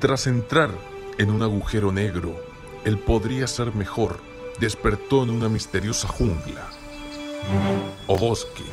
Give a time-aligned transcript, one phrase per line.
[0.00, 0.70] Tras entrar
[1.18, 2.34] en un agujero negro,
[2.84, 4.18] él podría ser mejor.
[4.58, 6.70] Despertó en una misteriosa jungla.
[8.08, 8.64] O bosque.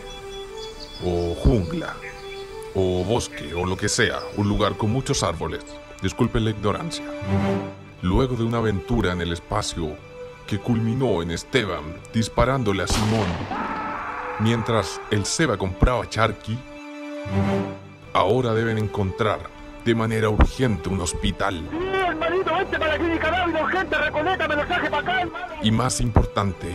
[1.04, 1.96] O jungla.
[2.74, 4.20] O bosque, o lo que sea.
[4.38, 5.64] Un lugar con muchos árboles.
[6.02, 7.06] Disculpe la ignorancia.
[8.05, 9.98] Luego de una aventura en el espacio
[10.45, 13.26] que culminó en Esteban disparándole a Simón,
[14.41, 16.55] mientras el Seba compraba a Charky,
[18.14, 19.50] ahora deben encontrar
[19.84, 21.68] de manera urgente un hospital.
[25.64, 26.67] Y más importante,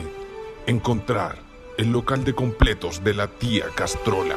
[0.67, 1.39] encontrar
[1.78, 4.34] el local de completos de la tía Castrola.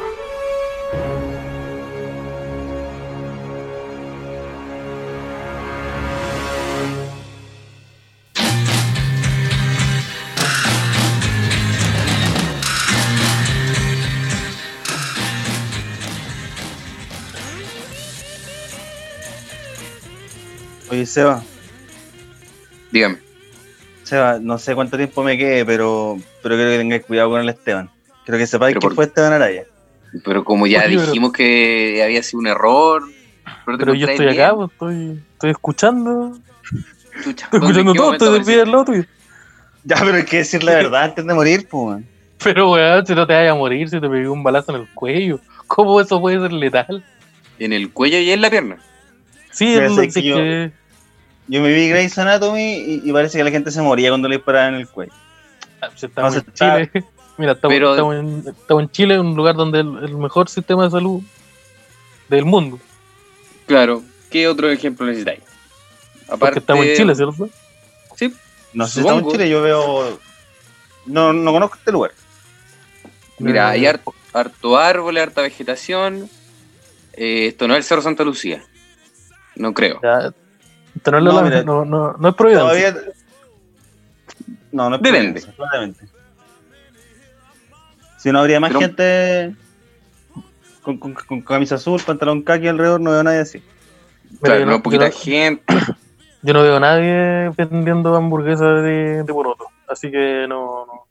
[21.03, 21.43] Oye, Seba,
[22.91, 23.17] Dígame.
[24.03, 27.49] Seba, no sé cuánto tiempo me quede, pero, pero creo que tengáis cuidado con el
[27.49, 27.89] Esteban.
[28.25, 29.65] Creo que sepáis que por- fue Esteban Araya.
[30.23, 33.03] Pero como ya Oye, pero- dijimos que había sido un error.
[33.65, 36.37] Pero, yo estoy acá, pues, estoy, estoy escuchando.
[37.21, 37.45] chucha.
[37.47, 38.55] Estoy ¿Dónde- escuchando todo, estoy apareció?
[38.55, 39.03] de al lado tuyo.
[39.83, 41.83] Ya, pero hay que decir la verdad antes de morir, pues.
[41.85, 42.07] weón.
[42.41, 44.87] Pero weón, si no te vayas a morir, si te pegué un balazo en el
[44.93, 45.41] cuello.
[45.67, 47.03] ¿Cómo eso puede ser letal?
[47.59, 48.77] En el cuello y en la pierna.
[49.51, 50.71] Sí, es lo que yo- que.
[51.47, 54.37] Yo me vi Grey's Anatomy y, y parece que la gente se moría cuando le
[54.37, 55.11] disparaban en el cuello.
[55.81, 57.05] ah, si estamos No, en está- Chile.
[57.37, 60.83] Mira, estamos, Pero- estamos en, estamos en Chile, un lugar donde el, el mejor sistema
[60.85, 61.21] de salud
[62.29, 62.79] del mundo.
[63.65, 64.03] Claro.
[64.29, 65.41] ¿Qué otro ejemplo necesitáis?
[66.39, 67.49] Porque estamos en Chile, ¿cierto?
[68.15, 68.33] Sí.
[68.73, 69.31] No sé si estamos en.
[69.31, 70.19] Chile, yo veo.
[71.05, 72.11] No, no conozco este lugar.
[73.39, 76.29] Mira, hay Eh, harto, harto árboles, harta vegetación.
[77.13, 78.63] Eh, esto no es el Cerro Santa Lucía.
[79.55, 79.99] No creo.
[80.01, 80.31] Ya,
[81.11, 82.35] no, mira, no, no, no es.
[82.35, 82.95] Todavía.
[84.71, 85.41] No, no es Depende.
[88.17, 89.55] Si no habría más Pero- gente
[90.81, 93.57] con, con- con camisa azul, pantalón kaki alrededor, no veo a nadie así.
[94.29, 95.63] Mira, Claro, yo no, no- poquita yo no- gente.
[96.41, 99.65] Yo no veo a nadie vendiendo hamburguesas de, de poroto.
[99.87, 100.85] Así que no.
[100.85, 101.05] No,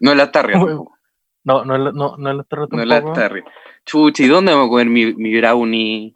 [0.00, 0.96] No es la tarria tampoco.
[1.44, 3.44] no, no, es la- no, no es la terra No es la tarria.
[3.84, 6.12] Chucha, ¿y dónde vamos a comer mi, mi brownie?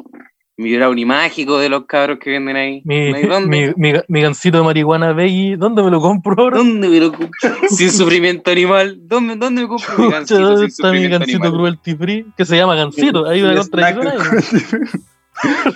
[0.58, 2.82] Mi brownie mágico de los cabros que venden ahí.
[2.84, 3.74] Mi, ¿No hay ¿Dónde?
[3.76, 6.58] mi, mi, mi gancito de marihuana veggie, ¿dónde me lo compro ahora?
[6.58, 7.30] ¿Dónde me lo compro?
[7.68, 8.98] sin sufrimiento animal.
[9.02, 11.52] ¿Dónde, dónde me compro mi gancito ¿dónde sin está mi gancito animal?
[11.52, 12.26] cruelty free?
[12.36, 13.24] Que se llama gancito.
[13.26, 14.14] Hay una contradicción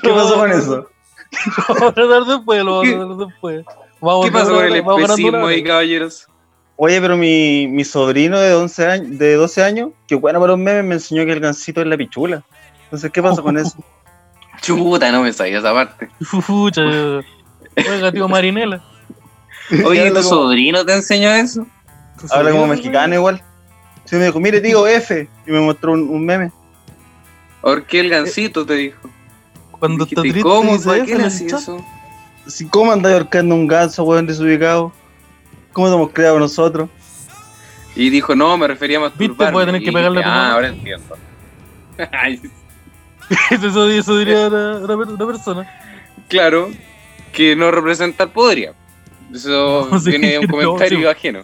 [0.03, 0.89] ¿Qué pasó con eso?
[1.69, 3.65] Lo vamos a tratar después, lo vamos a tratar después.
[4.01, 6.27] Vamos ¿Qué pasó con el especismo ahí, caballeros?
[6.75, 10.59] Oye, pero mi, mi sobrino de 11 años, de 12 años, que bueno para los
[10.59, 12.43] memes, me enseñó que el gancito es la pichula.
[12.85, 13.77] Entonces, ¿qué pasó con eso?
[14.63, 16.09] Chuta, no me sabía esa parte.
[16.23, 18.83] Fucha, oiga, tío Marinela.
[19.85, 21.67] Oye, ¿tu como- sobrino te enseñó eso?
[22.31, 23.43] Habla como mexicano igual.
[24.05, 25.29] Sí, me dijo, mire, tío, F.
[25.47, 26.53] Y me mostró un, un meme.
[27.61, 28.99] ¿Por qué el gancito te dijo?
[29.71, 30.71] Cuando está triste, ¿Cómo?
[30.81, 31.85] ¿Por eso qué le eso?
[32.47, 34.93] Si, ¿Cómo andáis ahorcando un ganso, weón, desubicado?
[35.73, 36.89] ¿Cómo te hemos creado nosotros?
[37.95, 40.53] Y dijo, no, me refería a Viste, voy a tener que pegarle a tu Ah,
[40.53, 41.17] ahora entiendo.
[43.51, 45.71] Eso, eso diría una, una, per- una persona.
[46.29, 46.71] claro,
[47.33, 48.75] que no representa el podría.
[49.33, 51.07] Eso No, sí, viene de un no, comentario sí.
[51.07, 51.41] ajeno.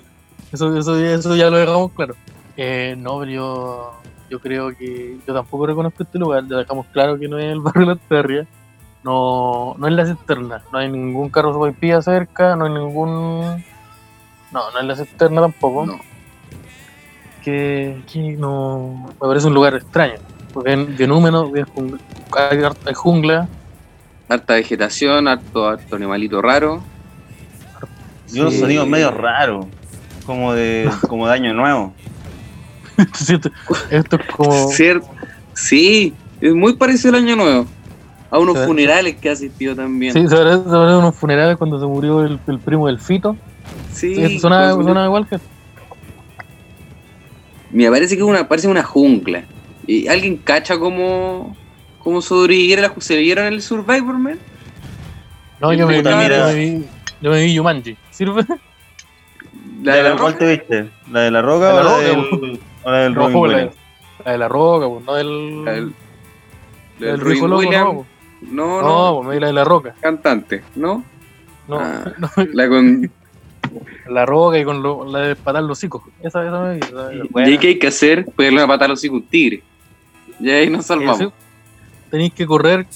[0.52, 2.14] Eso, eso, eso ya lo dejamos claro.
[2.56, 3.92] Eh, no, pero yo,
[4.30, 6.44] yo creo que yo tampoco reconozco este lugar.
[6.48, 8.46] Ya dejamos claro que no es el barrio de la Terria.
[9.04, 10.62] No, no es la cisterna.
[10.72, 12.56] No hay ningún carro sopaipilla cerca.
[12.56, 13.64] No hay ningún.
[14.50, 15.86] No, no es la cisterna tampoco.
[15.86, 16.00] No.
[17.44, 19.06] Que, que no.
[19.20, 20.14] Me parece un lugar extraño.
[20.64, 21.98] Bien, bien húmedo, bien jungla,
[22.86, 23.48] hay, jungla.
[24.28, 26.82] Harta vegetación, harto, harto animalito raro.
[28.32, 28.60] Y unos Sí.
[28.60, 29.66] sonidos medio raros.
[30.26, 31.94] Como de, como de año nuevo.
[33.90, 34.50] Esto es como.
[34.70, 35.02] Cier-
[35.54, 37.66] Sí, es muy parecido al año nuevo.
[38.30, 38.64] A unos Sí.
[38.66, 40.12] funerales que ha asistido también.
[40.12, 43.00] Sí, se parece, se parece a unos funerales cuando se murió el, el primo del
[43.00, 43.36] Fito.
[43.92, 45.38] Sí, Sí, eso suena, suena igual que.
[47.70, 49.44] Me parece que es una, parece una jungla.
[49.88, 51.56] ¿Y alguien cacha cómo,
[51.98, 52.46] cómo se
[53.16, 54.38] vieron en el Survivor, man?
[55.60, 56.46] No, yo me, mira.
[56.46, 56.84] me vi.
[57.20, 57.96] Yo me vi Yumanji.
[58.10, 58.44] ¿Sirve?
[59.82, 60.38] La de la ¿Cuál roca.
[60.38, 60.88] te viste?
[61.10, 62.18] ¿La de la roca La o la, del,
[62.84, 63.74] o la del No, Robin la, Williams?
[64.24, 65.64] la de la roca, pues, no del.
[65.64, 65.94] La del, del
[67.10, 67.94] del Robin Rico Loco, Williams.
[67.94, 68.06] no.
[68.40, 69.94] No, No, no, pues me di la de la roca.
[70.00, 71.02] cantante, ¿no?
[71.66, 72.04] No, Ah.
[72.18, 73.10] no, La con...
[74.08, 76.02] la roca y con lo- la de patar los hocicos.
[76.22, 76.80] Esa, esa me vi.
[76.80, 78.26] esa- ¿Y qué hay que hacer?
[78.36, 79.62] Pegarle una patada a los hijos un tigre.
[80.40, 81.32] Y ahí nos Eh, salvamos.
[82.10, 82.86] Tenéis que correr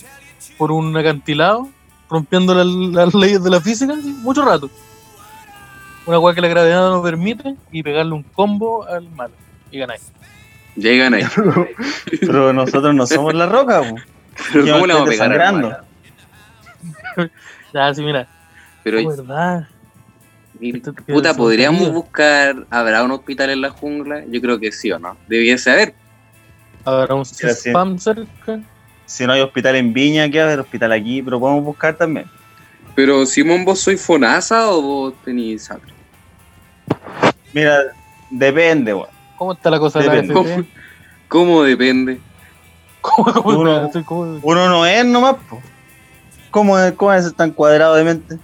[0.56, 1.68] por un acantilado,
[2.08, 4.70] rompiendo las, las leyes de la física, sí, mucho rato.
[6.06, 9.34] Una weá que la gravedad no permite y pegarle un combo al malo.
[9.70, 10.10] Y ganáis.
[10.76, 11.28] Y ahí ganáis.
[12.20, 13.96] Pero nosotros no somos la roca, po.
[14.52, 15.68] Pero ¿cómo le vamos a pegar al desangrando.
[15.70, 17.30] malo?
[17.74, 18.28] Ya, sí, mira.
[18.84, 19.66] Pero, es verdad.
[21.06, 22.66] puta, ¿podríamos buscar...
[22.68, 24.24] ¿Habrá un hospital en la jungla?
[24.28, 25.16] Yo creo que sí o no.
[25.26, 25.94] Debiese haber.
[26.84, 28.60] Habrá un spam cerca.
[29.06, 31.22] Si no hay hospital en Viña, ¿qué va a haber hospital aquí?
[31.22, 32.26] Pero podemos buscar también.
[32.94, 35.92] Pero, Simón, ¿vos sois FONASA o vos tenés sangre?
[37.52, 37.78] Mira,
[38.30, 39.08] depende, weón.
[39.36, 40.34] ¿Cómo está la cosa de la Depende.
[40.34, 40.64] ¿Cómo,
[41.28, 42.20] cómo depende?
[43.00, 44.02] ¿Cómo, cómo Uno- está?
[44.04, 45.60] ¿Cómo- Uno no es nomás, po.
[46.50, 48.38] ¿Cómo es, cómo es tan cuadrado de mente?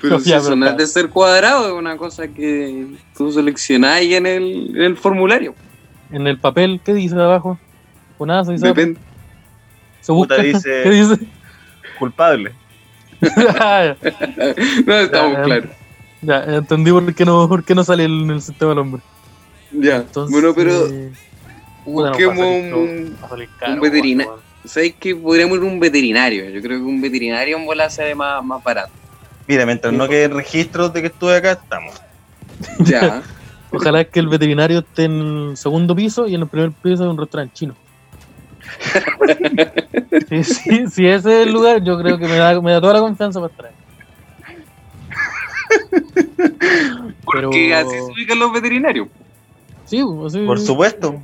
[0.00, 2.86] Pero si ya, eso no es de ser cuadrado, es una cosa que
[3.16, 5.54] tú seleccionás ahí en el, en el formulario.
[6.10, 7.58] En el papel, ¿qué dice abajo?
[8.18, 8.66] Con nada, se dice.
[8.68, 9.00] Depende.
[10.00, 10.36] Se busca.
[10.36, 11.18] Dice- ¿Qué dice?
[11.98, 12.52] Culpable.
[14.86, 15.70] No, estamos Ya, claros.
[16.22, 19.02] ya, entendí por qué no, por qué no sale en el sistema del hombre.
[19.72, 19.96] Ya.
[19.96, 21.10] Entonces, bueno, pero no
[21.84, 24.40] busquemos un, un caro, veterina- weón.
[24.64, 26.50] ¿Sabes que podríamos ir a un veterinario?
[26.50, 28.90] Yo creo que un veterinario en bola sale más, más barato.
[29.46, 31.94] Mira, mientras no queden registros de que estuve acá, estamos.
[32.80, 33.22] Ya.
[33.76, 35.20] Ojalá que el veterinario esté en
[35.50, 37.74] el segundo piso y en el primer piso de un restaurante chino.
[40.28, 42.94] Sí, sí, si ese es el lugar, yo creo que me da, me da toda
[42.94, 43.72] la confianza para estar ahí.
[47.24, 49.08] Porque así se ubican los veterinarios.
[49.84, 51.22] Sí, así- Por supuesto.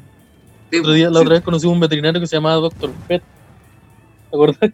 [0.70, 2.90] Sí, el otro día- la otra vez conocí a un veterinario que se llamaba Dr.
[3.08, 3.22] Pet.
[3.22, 4.70] ¿Te acuerdas?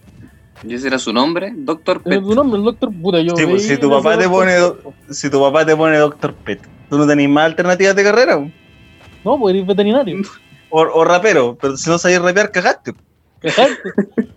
[0.67, 1.53] ¿Y ese era su nombre?
[1.57, 2.15] Doctor Pet.
[2.15, 3.21] es tu nombre, el Doctor Puta.
[3.21, 4.53] Yo Sí, pues, si tu papá te pone
[5.11, 8.37] si tu papá te pone Doctor Pet, tú no tenés más alternativas de carrera.
[9.25, 10.17] No, pues eres veterinario.
[10.71, 12.95] o, o rapero, pero si no sabes rapear, cagaste.
[13.41, 13.91] Cajarte.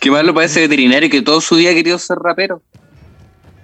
[0.00, 2.62] Qué malo para ese veterinario que todo su día ha querido ser rapero.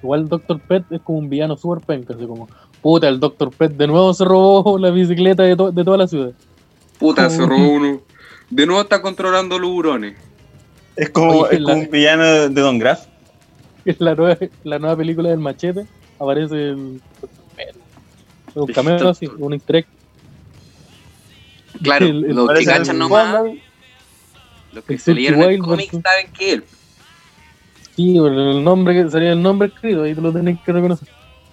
[0.02, 0.60] Igual el Dr.
[0.60, 2.48] Pet es como un villano super penca, así como,
[2.80, 3.50] puta, el Dr.
[3.50, 6.30] Pet de nuevo se robó la bicicleta de, to- de toda la ciudad.
[6.98, 8.00] Puta, se robó uno.
[8.50, 10.16] De nuevo está controlando los hurones.
[10.96, 13.06] Es como, Oye, es la- como un villano de Don Graff.
[13.88, 15.86] En la nueva, la nueva película del machete
[16.18, 17.00] aparece el.
[17.56, 19.86] Es un cameo así, un easter egg.
[21.82, 23.46] Claro, El- el- los que cachan nomás,
[24.72, 26.64] los que el se leyeron el cómic saben que él.
[27.96, 31.08] Sí, pero el nombre que salía el nombre escrito, ahí te lo tenés que reconocer.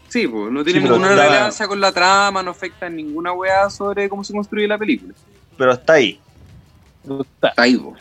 [0.10, 3.70] Sí, pues no tiene Sí, ninguna relevancia con la trama, no afecta en ninguna weá
[3.70, 5.14] sobre cómo se construye la película.
[5.58, 6.20] Pero está ahí.
[7.02, 7.50] Pero está.
[7.50, 7.96] Está ahí, po.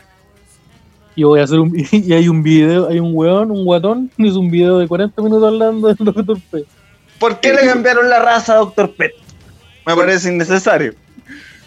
[1.15, 4.39] Y voy a hacer un y hay un video, hay un weón, un guatón, hizo
[4.39, 6.37] un video de 40 minutos hablando del Dr.
[6.51, 6.65] Pet.
[7.19, 9.13] ¿Por qué le cambiaron la raza a Doctor Pet?
[9.85, 10.93] Me parece innecesario.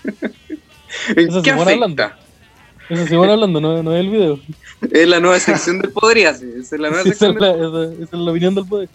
[1.16, 2.02] ¿En Eso qué se pone hablando.
[2.02, 2.18] afecta?
[2.90, 4.38] Eso sí van hablando, no, no es el video.
[4.90, 6.46] Es la nueva sección del Podría, sí.
[6.58, 7.54] Esa es la nueva Esa es, sección del
[7.94, 8.88] esa- esa es la opinión del poder.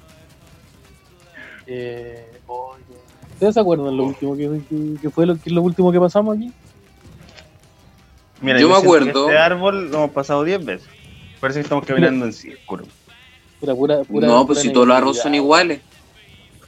[1.68, 2.26] Eh,
[3.34, 6.38] ¿Ustedes se acuerdan lo último que, que- que fue lo, que, lo último que pasamos
[6.38, 6.52] aquí?
[8.44, 9.28] Mira, Yo me acuerdo.
[9.28, 10.88] Este árbol lo hemos pasado 10 veces.
[11.40, 12.84] Parece que estamos caminando en círculo.
[13.60, 15.80] Pura, pura, pura, No, pues si todos los árboles son iguales.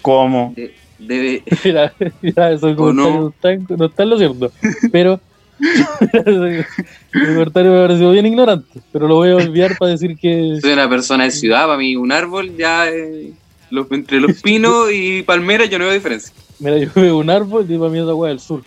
[0.01, 0.53] ¿Cómo?
[0.55, 3.19] De- Debe, Mira, mira, eso ¿O no?
[3.19, 4.51] no está, no está en lo cierto.
[4.93, 5.19] Pero
[6.13, 6.65] el
[7.11, 8.79] comentario me pareció bien ignorante.
[8.93, 11.97] Pero lo voy a olvidar para decir que soy una persona de ciudad, para mí
[11.97, 13.33] un árbol ya eh,
[13.71, 16.33] los- entre los pinos y palmeras yo no veo diferencia.
[16.59, 18.61] Mira, yo veo un árbol y para mí es agua del sur.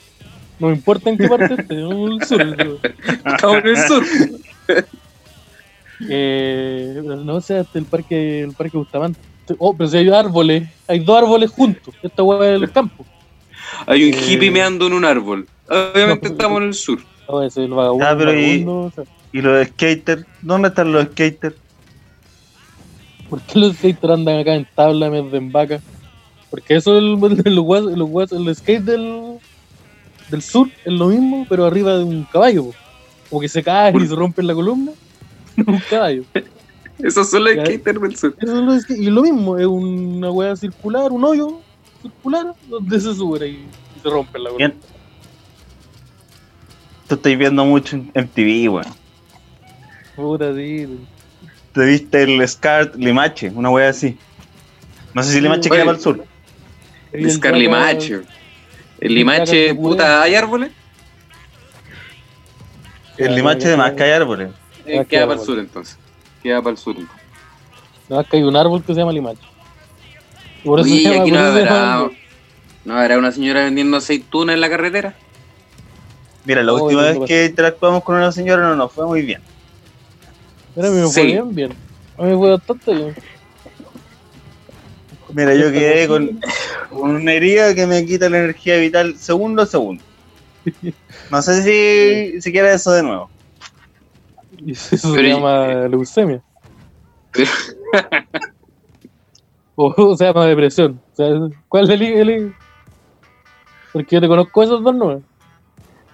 [0.58, 2.40] No me importa en qué parte esté, no el sur.
[3.24, 4.04] Estamos en el sur.
[6.08, 9.18] Eh, pero no sé, hasta el parque, el parque Bustamante.
[9.58, 11.94] Oh, pero si hay árboles, hay dos árboles juntos.
[12.02, 13.04] Esta hueá es el campo.
[13.86, 14.20] Hay un Eh.
[14.28, 15.46] hippie meando en un árbol.
[15.68, 16.98] Obviamente No, estamos en el sur.
[17.28, 18.06] No, ese es el vagabundo.
[18.06, 20.24] Ah, pero y- vagabundo, o sea, ¿Y los skaters?
[20.40, 21.54] ¿Dónde están los skaters?
[23.28, 25.80] ¿Por qué los skaters andan acá en tabla en vez de en vaca?
[26.50, 29.27] Porque eso es el, el, el, el skate del,
[30.30, 32.64] del sur es lo mismo, pero arriba de un caballo.
[32.66, 32.74] po.
[33.30, 34.92] Como que se caen y se rompen la columna.
[35.66, 36.24] un caballo.
[36.98, 37.64] Esos son los Ya.
[37.66, 38.34] skaters del sur.
[38.40, 41.60] Eso es lo, skate- y lo mismo, es una hueá circular, un hoyo
[42.02, 44.68] circular donde se sube y, y se rompe la columna.
[44.68, 44.80] Bien.
[47.08, 48.86] Tú estás viendo mucho en MTV, weón.
[50.16, 50.86] Puta, sí.
[51.72, 54.16] Te viste el Scar Limache, una wea así.
[55.14, 56.24] No sé si Limache queda para el sur.
[57.14, 58.22] Y Es Carlimache.
[59.00, 60.72] El limache, puta, ¿hay árboles?
[63.16, 64.50] El limache de más que hay árboles.
[64.86, 65.98] Eh, Ah, queda queda para el sur entonces.
[66.42, 67.24] Queda para el sur entonces.
[68.08, 69.40] No, es que hay un árbol que se llama limache.
[70.64, 72.10] Y Por eso Oye, se llama, aquí no habrá,
[72.84, 75.14] no habrá una señora vendiendo aceitunas en la carretera.
[76.44, 79.40] Mira, la Oh, última vez que interactuamos con una señora no nos fue muy bien.
[80.74, 81.12] Mira, a mí me Sí.
[81.14, 81.72] fue bien, bien.
[82.16, 83.14] A mí me fue bastante bien.
[85.34, 86.40] Mira, yo quedé con,
[86.90, 90.02] con una herida que me quita la energía vital segundo a segundo.
[91.30, 93.30] No sé si, si quiera eso de nuevo.
[94.58, 96.42] Y eso se Pero llama leucemia.
[97.32, 97.50] Pero-
[99.74, 101.00] o, o se llama depresión.
[101.12, 101.28] O sea,
[101.68, 102.54] ¿Cuál es el, el-
[103.92, 105.22] Porque yo te conozco esos dos, ¿no?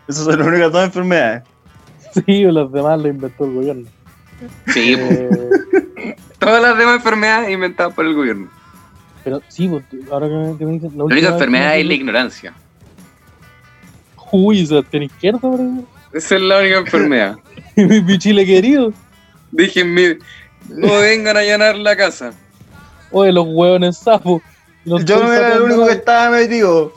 [0.09, 1.43] Esas son las únicas dos enfermedades.
[2.27, 3.89] Sí, o las demás las inventó el gobierno.
[4.69, 8.49] Sí, Eh, todas las demás enfermedades inventadas por el gobierno.
[9.25, 9.71] Pero sí,
[10.11, 10.93] ahora que me, que me dicen.
[10.97, 12.55] La única enfermedad es la ignorancia.
[14.31, 15.85] Uy, Sebastián Izquierdo, por ejemplo.
[16.13, 17.37] Esa es la única enfermedad.
[17.77, 18.93] mi, mi chile querido.
[19.51, 20.19] Déjenme,
[20.69, 22.33] no vengan a allanar la casa.
[23.11, 24.43] Oye, los hueones sapos.
[24.85, 26.93] Los Yo no era el único que la- estaba metido.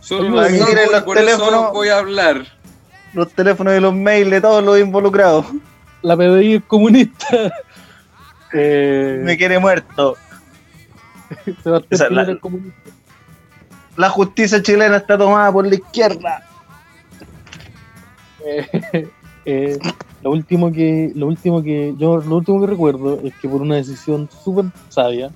[0.00, 1.72] Solo Aquí los tienen sapos, los por eso teléfonos.
[1.72, 2.46] voy a hablar.
[3.12, 5.46] Los teléfonos y los mails de todos los involucrados.
[6.02, 7.52] La PDI es comunista.
[8.52, 10.16] eh, Me quiere muerto.
[11.62, 12.38] Sebastián Esa, la-.
[13.96, 16.42] La justicia chilena está tomada por la izquierda.
[18.46, 19.08] Eh,
[19.46, 19.78] eh,
[20.22, 23.76] lo último que lo último que yo lo último que recuerdo es que por una
[23.76, 25.30] decisión súper sabia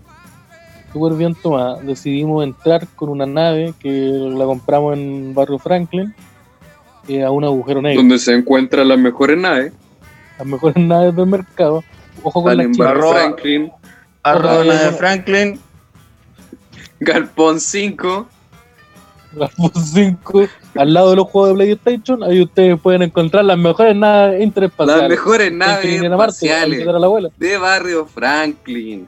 [0.93, 6.15] súper bien tomada decidimos entrar con una nave que la compramos en barrio Franklin
[7.09, 9.73] eh, a un agujero negro Donde se encuentran las mejores naves.
[10.37, 11.83] las mejores naves del mercado
[12.23, 13.15] ojo con las en Arroba.
[13.15, 13.73] Franklin,
[14.23, 14.75] Arroba Arroba.
[14.75, 15.61] de Franklin.
[17.01, 18.29] Galpón 5.
[19.35, 23.59] las PUS 5 al lado de los juegos de PlayStation ahí ustedes pueden encontrar las
[23.59, 26.87] mejores naves interespaciales Las mejores naves espaciales
[27.37, 29.07] de Barrio Franklin.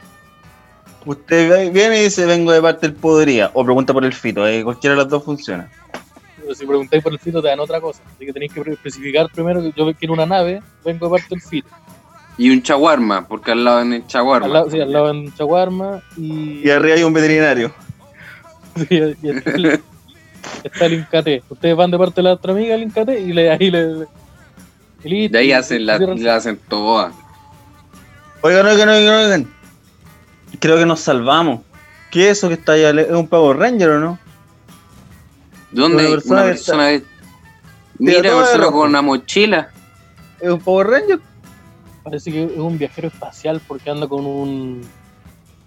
[1.07, 3.51] Usted viene y dice vengo de parte del Podría.
[3.55, 4.47] O pregunta por el fito.
[4.47, 5.71] eh, cualquiera de las dos funciona.
[6.41, 8.03] Pero si preguntáis por el fito te dan otra cosa.
[8.15, 11.41] Así que tenéis que especificar primero que yo quiero una nave, vengo de parte del
[11.41, 11.69] fito.
[12.41, 14.47] Y un chaguarma, porque al lado en el chaguarma.
[14.47, 17.71] Al lado, sí, al lado en Chaguarma y, Y arriba hay un veterinario.
[18.77, 18.87] sí,
[19.23, 19.81] y está, el,
[20.65, 21.43] está el Incate.
[21.51, 24.07] Ustedes van de parte de la otra amiga el Incate y le, ahí le...
[25.03, 27.13] De ahí y- hacen y la, la hacen todas.
[28.41, 29.55] Oigan, oigan, oigan, oigan.
[30.61, 31.61] Creo que nos salvamos.
[32.11, 33.03] ¿Qué es eso que está allá?
[33.03, 34.19] ¿Es un Power Ranger o no?
[35.73, 37.01] ¿Dónde Una persona una persona
[37.99, 39.69] Mira, de persona con una mochila.
[40.41, 41.21] ¿Es un Power Ranger?
[42.11, 44.81] Parece que es un viajero espacial porque anda con un...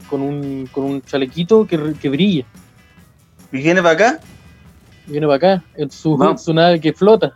[0.10, 2.44] Con un, con un chalequito que, que brilla.
[3.52, 4.20] ¿Y viene para acá?
[5.08, 7.34] Viene para acá, en su, su nave que flota.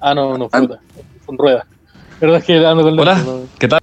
[0.00, 0.58] Ah, no, no Ah.
[0.58, 0.80] flota.
[1.26, 1.66] Con ruedas.
[2.18, 3.22] Pero es que ando con Hola.
[3.58, 3.80] ¿Qué tal?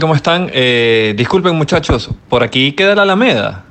[0.00, 0.50] ¿Cómo están?
[0.52, 3.64] Eh, disculpen muchachos, por aquí queda la Alameda.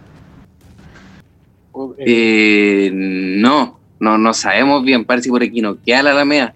[1.99, 5.03] Eh, no, no, no sabemos bien.
[5.05, 6.53] Parece que por aquí no queda la Alameda.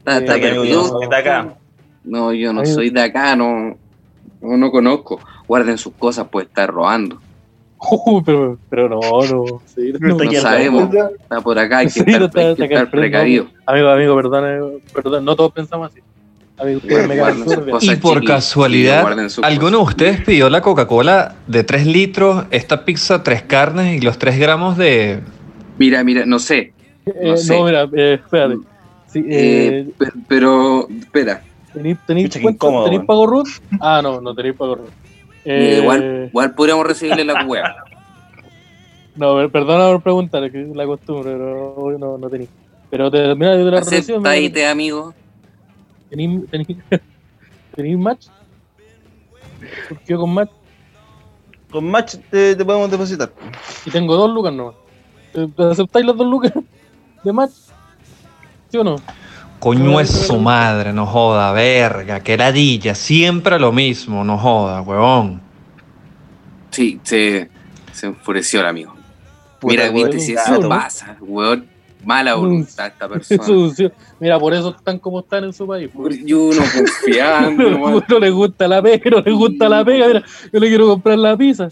[0.00, 1.02] Está, está Eh, perdido.
[1.02, 1.54] está acá.
[2.08, 3.76] No, yo no Ahí- soy de acá, no,
[4.40, 5.20] no, no conozco.
[5.46, 7.20] Guarden sus cosas, puede estar robando.
[7.80, 9.62] Uh, pero, pero no, no.
[9.66, 10.92] Sí, No no sabemos.
[10.92, 12.88] Está por acá, hay que Sí, estar, no está- hay que está acá estar al
[12.90, 13.46] frente, precavido.
[13.66, 16.00] Amigo, amigo, perdón, eh, perdón, no todos pensamos así.
[16.60, 16.80] Amigo,
[17.82, 19.06] Y por casualidad,
[19.42, 24.18] ¿alguno de ustedes pidió la Coca-Cola de 3 litros, esta pizza 3 carnes y los
[24.18, 25.20] 3 gramos de...
[25.78, 26.72] Mira, mira, no sé.
[27.06, 27.62] Eh, no no, sé.
[27.62, 28.56] mira, eh, espérate.
[29.06, 31.42] Sí, eh, eh, pe- pero, espera.
[31.78, 33.06] ¿Tenéis, tenéis, Pucha, qué cuenta- incómodo, ¿tenéis weón.
[33.06, 33.46] pago root?
[33.80, 34.90] Ah, no, no tenéis pago root.
[35.44, 37.74] Eh, igual, igual podríamos recibirle la hueá.
[39.14, 42.50] No, per- perdona por preguntar, es que es la costumbre, pero hoy no, no tenéis.
[42.88, 44.24] Pero te, mira, yo te la relación.
[44.70, 45.12] Amigo.
[46.08, 46.68] ¿Tenéis, tenéis,
[47.74, 48.26] ¿Tenéis match?
[49.88, 50.50] ¿Por qué con match?
[51.68, 53.32] Con match te, te podemos depositar.
[53.84, 54.76] Y tengo dos lucas nomás.
[55.32, 56.52] ¿Te- te ¿Aceptáis las dos lucas
[57.24, 57.50] de match?
[58.70, 58.96] ¿Sí o no?
[59.60, 65.40] Coño es su madre, no joda, verga, qué ladilla, siempre lo mismo, no joda, huevón.
[66.70, 67.50] Sí, se,
[67.92, 68.94] se enfureció el amigo.
[69.58, 71.66] Puta, Mira, viste si eso pasa, weón.
[72.04, 73.90] Mala voluntad esta persona.
[74.20, 75.90] Mira, por eso están como están en su país.
[76.24, 77.70] Y uno confiando,
[78.08, 80.06] No, le gusta la pega, no le gusta la pega.
[80.06, 80.22] Mira,
[80.52, 81.68] yo le quiero comprar la pizza.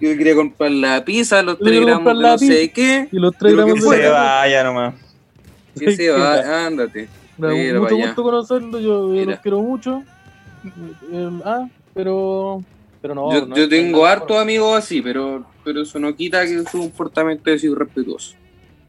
[0.00, 2.72] Yo quería comprar la pizza, los Yo quiero 3 comprar gramos de la no sé
[2.72, 3.08] qué.
[3.12, 4.94] Y los tres gramos de Se vaya nomás.
[5.78, 7.08] Que se va, ándate.
[7.38, 9.32] Me da mucho gusto conocerlo, yo, Mira.
[9.32, 10.02] los quiero mucho.
[11.12, 12.62] Eh, ah, pero.
[13.02, 13.32] Pero no.
[13.32, 16.78] Yo, no yo tengo nada hartos amigos así, pero, pero eso no quita que su
[16.78, 18.34] comportamiento es irrespetuoso.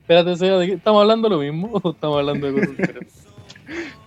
[0.01, 0.73] Espérate, Seba, ¿de qué?
[0.73, 3.13] ¿estamos hablando de lo mismo o estamos hablando de cosas diferentes?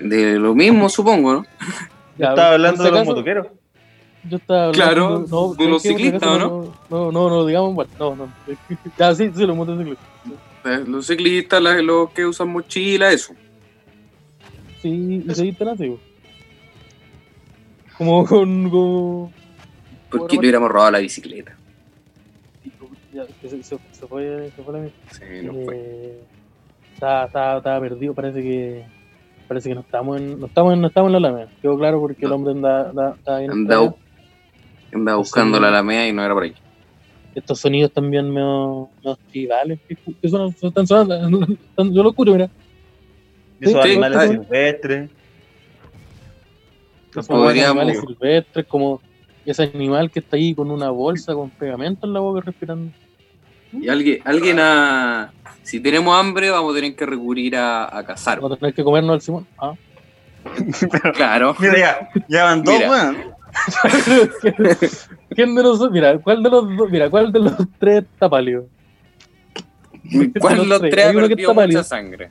[0.00, 1.46] De lo mismo, supongo, ¿no?
[2.18, 3.46] Ya, Estaba hablando de los motoqueros.
[4.28, 6.04] Yo estaba Claro, hablando, de los ¿sabes qué?
[6.04, 8.28] Ciclistas, acaso No, no, no, digamos, bueno, no, no.
[8.96, 10.06] Ya, sí, sí, los motociclistas.
[10.86, 13.34] Los ciclistas, la- los que usan mochila, eso.
[14.80, 15.98] Sí, y seguiste po.
[17.98, 18.70] Como con.
[18.70, 19.32] Como...
[20.10, 21.56] Porque le hubiéramos robado la bicicleta.
[23.12, 24.96] Ya, se, se, se fue, se fue la mierda.
[25.12, 25.76] Sí, no fue.
[25.76, 26.20] Eh,
[26.94, 28.84] estaba, estaba, estaba perdido, parece que.
[29.46, 31.48] Parece que no estamos en, no estamos en, no estamos en la Alameda.
[31.60, 34.04] Quedó claro porque el hombre anda, anda, anda bien Andaba, extraño.
[34.94, 36.54] andaba buscando la alameda y no era por ahí.
[37.34, 39.78] Estos sonidos también medio, medio tribales.
[39.88, 41.46] que, que suenan, están sonando.
[41.52, 42.48] están- Yo lo curo, mira.
[43.60, 44.28] Esos Sí, animales sí.
[44.28, 45.10] silvestres.
[47.10, 49.00] Esos Podríamos- animales silvestres, como
[49.46, 52.90] ese animal que está ahí con una bolsa con pegamento en la boca respirando.
[53.72, 55.32] Y alguien, alguien a.
[55.62, 58.40] Si tenemos hambre, vamos a tener que recurrir a, a cazar.
[58.40, 59.46] Vamos a tener que comernos al Simón.
[59.58, 59.74] Ah.
[61.14, 61.56] Claro.
[61.58, 63.33] Mira, ya, ya van dos, weón.
[65.30, 68.66] ¿Quién de los mira, cuál de los dos, mira, cuál de los tres está pálido?
[70.40, 72.30] ¿Cuál de los tres ha perdido mucha sangre?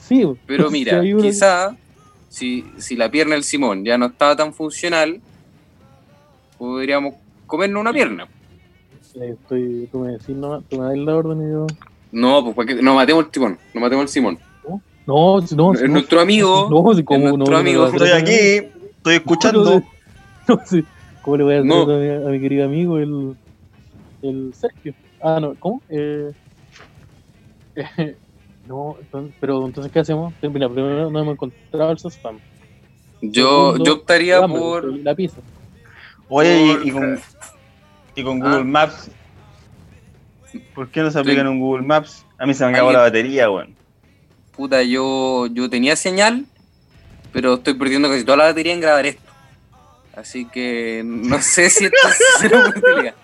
[0.00, 1.76] Sí, Pero mira, que- quizá
[2.28, 5.20] si, si la pierna del Simón ya no estaba tan funcional,
[6.56, 7.14] podríamos
[7.46, 8.26] comernos una pierna.
[9.20, 11.66] Eh, Estoy, tú me decís, no, tú me das la orden y yo.
[12.10, 14.38] No, pues para que no matemos al Simón, no matemos al Simón.
[15.06, 15.86] No, no, no.
[15.88, 16.68] nuestro amigo.
[16.70, 17.86] No, como nuestro no, amigo.
[17.86, 18.66] Estoy aquí,
[18.96, 19.82] estoy escuchando.
[20.72, 20.82] No.
[21.22, 21.82] ¿Cómo le voy a hacer No.
[21.82, 23.36] eso a, mi, a mi querido amigo, el,
[24.22, 24.94] el Sergio?
[25.20, 25.82] Ah, no, ¿cómo?
[25.90, 26.32] Eh,
[27.76, 28.16] eh,
[28.66, 30.32] no, entonces, pero entonces, ¿qué hacemos?
[30.40, 32.38] Eh, Mira, primero no hemos encontrado el spam.
[33.20, 34.84] Yo, Segundo, yo optaría por.
[35.00, 35.38] La pizza.
[36.28, 37.18] Oye, Por- y, y con,
[38.14, 38.48] y con Ah.
[38.50, 39.10] Google Maps.
[40.74, 41.52] ¿Por qué no se aplican Sí.
[41.52, 42.24] en Google Maps?
[42.38, 43.74] A mí se me acabó la batería, weón.
[44.56, 46.46] Puta, yo, yo tenía señal,
[47.32, 49.27] pero estoy perdiendo casi toda la batería en grabar esto.
[50.18, 52.08] Así que no sé si esto
[52.40, 53.14] será muy utilidad.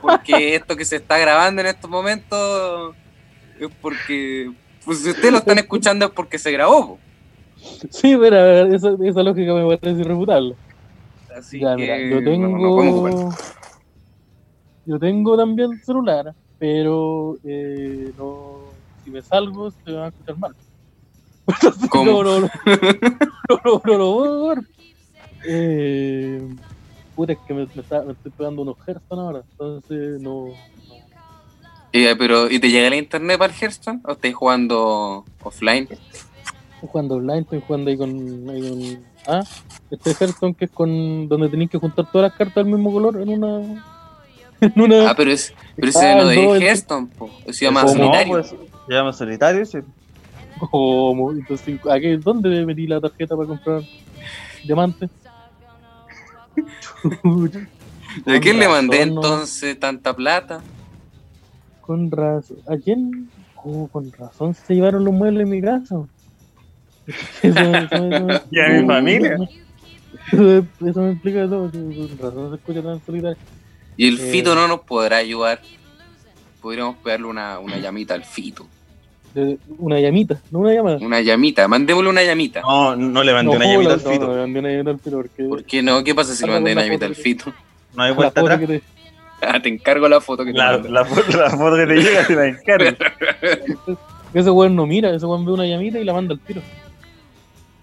[0.00, 2.94] Porque esto que se está grabando en estos momentos
[3.58, 4.52] es porque.
[4.84, 6.98] Pues si ustedes lo están escuchando es porque se grabó.
[7.90, 10.54] Sí, pero esa, esa lógica me parece irrefutable.
[11.36, 12.48] Así ya, que mira, yo no- tengo.
[12.58, 13.38] no ocupar.
[14.86, 18.58] yo tengo también celular, pero eh, no,
[19.04, 20.54] si me salgo se va a escuchar mal.
[21.88, 22.22] ¿Cómo?
[22.22, 22.50] No, no, no,
[23.64, 24.62] no, no, no, no.
[25.44, 26.40] Eh,
[27.16, 30.46] puta, es que me, me está- me estoy pegando unos Hearthstone ahora, entonces no.
[30.46, 30.52] no.
[31.92, 34.00] Eh, pero, ¿y te llega el internet para el Hearthstone?
[34.04, 35.88] ¿O estás jugando offline?
[35.90, 38.10] Estoy jugando online, estoy jugando ahí con.
[38.50, 39.42] Ahí con ah,
[39.90, 41.28] este Hearthstone que es con.
[41.28, 43.84] donde tenéis que juntar todas las cartas del mismo color en una.
[44.62, 45.10] En una.
[45.10, 47.28] Ah, pero, es, pero ese Ah, no es dos, el- Hearthstone, po.
[47.50, 47.86] se llama.
[47.88, 48.32] Solitario.
[48.32, 48.46] pues,
[48.86, 49.78] se llama solitario, sí.
[50.70, 51.32] ¿Cómo?
[51.32, 53.82] Entonces, ¿a qué, ¿dónde metí la tarjeta para comprar
[54.64, 55.10] diamantes?
[58.26, 59.14] ¿De quién le mandé no.
[59.14, 60.60] entonces tanta plata?
[61.80, 62.58] Con razón.
[62.68, 63.28] ¿A quién?
[63.56, 65.96] Oh, con razón se llevaron los muebles en mi casa.
[67.42, 69.36] Eso, eso- eso- Y a mi familia.
[70.30, 71.70] Eso, eso me explica todo.
[71.70, 73.36] que Con razón se escucha tan solitario.
[73.96, 74.30] Y el Eh.
[74.30, 75.60] Fito no nos podrá ayudar.
[76.60, 78.66] Podríamos pegarle una, una llamita al Fito.
[79.34, 80.98] De- Una llamita, no una llamada.
[81.00, 82.60] Una llamita, mandémosle una llamita.
[82.60, 84.26] No, no le mandé una llamita la- al fito.
[84.26, 85.44] No, le mandé una llamita al fito porque.
[85.44, 86.04] ¿Por qué no?
[86.04, 87.52] ¿Qué pasa si le mandé una la llamita al Fito?
[87.94, 88.60] No hay vuelta foto atrás.
[88.68, 88.82] que te-
[89.44, 90.88] Ah, te encargo la foto que te La, mandé.
[90.90, 92.96] la, foto, la foto que te llega te la encargo.
[94.34, 96.62] Ese weón no mira, ese weón ve una llamita y la manda al tiro.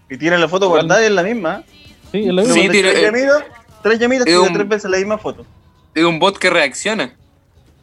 [0.09, 1.63] Y tiene la foto guardada y es la misma.
[2.11, 3.43] Sí, es la Sí, tiene- tres llamitas,
[3.83, 5.45] tres llamitas tiene un- tres veces la misma foto.
[5.93, 7.13] Es un bot que reacciona.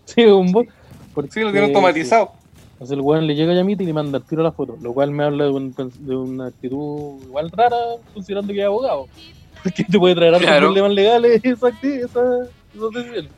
[0.04, 0.66] Sí, es un bot.
[1.14, 2.32] Porque- Sí, lo tiene automatizado.
[2.76, 4.92] Entonces el weón le llega a llamita y le manda al tiro la foto, lo
[4.92, 7.74] cual me habla de, un- de una actitud igual rara,
[8.12, 9.08] considerando que es abogado.
[9.62, 10.66] Porque te puede traer a Claro.
[10.66, 13.32] problemas legales esa, decisiones.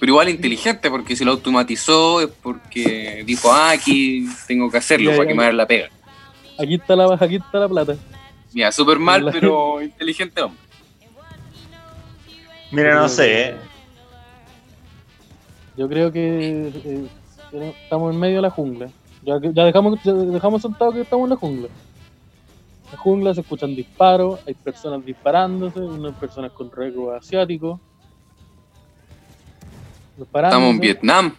[0.00, 5.12] Pero igual inteligente, porque si lo automatizó es porque dijo, ah, aquí tengo que hacerlo
[5.12, 5.88] Ya, para que me hagan la pega.
[6.58, 7.96] Aquí está la aquí está la plata.
[8.52, 10.60] Mira, súper mal, La- pero inteligente hombre.
[12.72, 13.54] Mira, no sé, eh.
[15.76, 17.06] Yo creo que eh,
[17.52, 18.88] estamos en medio de la jungla.
[19.24, 21.68] Ya, dejamos, ya dejamos sentado que estamos en la jungla.
[21.68, 27.80] En la jungla se escuchan disparos, hay personas disparándose, unas personas con rasgos asiáticos.
[30.16, 30.56] disparándose.
[30.56, 31.34] Estamos en Vietnam.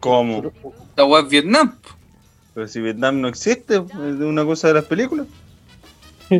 [0.00, 0.50] ¿Cómo?
[0.88, 1.76] Esta weá es Vietnam.
[2.54, 5.26] Pero si Vietnam no existe, es una cosa de las películas.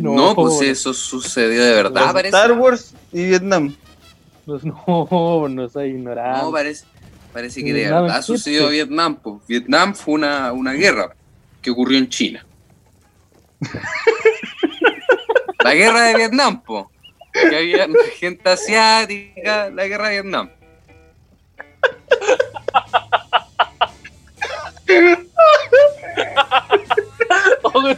[0.01, 2.35] No, pues eso sucedió de verdad, parece.
[2.35, 3.75] Star Wars y Vietnam.
[4.47, 4.59] No,
[5.11, 6.41] no, no seas ignorante.
[6.41, 6.85] No, parece,
[7.33, 9.15] Parece que de Vietnam verdad sucedió Vietnam.
[9.15, 9.41] po.
[9.47, 11.15] Vietnam fue una, una guerra
[11.61, 12.45] que ocurrió en China.
[15.63, 16.91] la guerra de Vietnam, po.
[17.33, 17.87] Que había
[18.19, 20.49] gente asiática, la guerra de Vietnam.
[27.75, 27.81] Oh,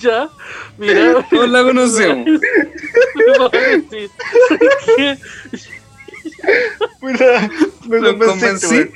[0.00, 0.28] ya,
[0.76, 1.26] mira.
[1.30, 2.40] Todos la conocemos.
[7.00, 7.50] Puta,
[7.88, 8.92] me ¿Lo convenciste,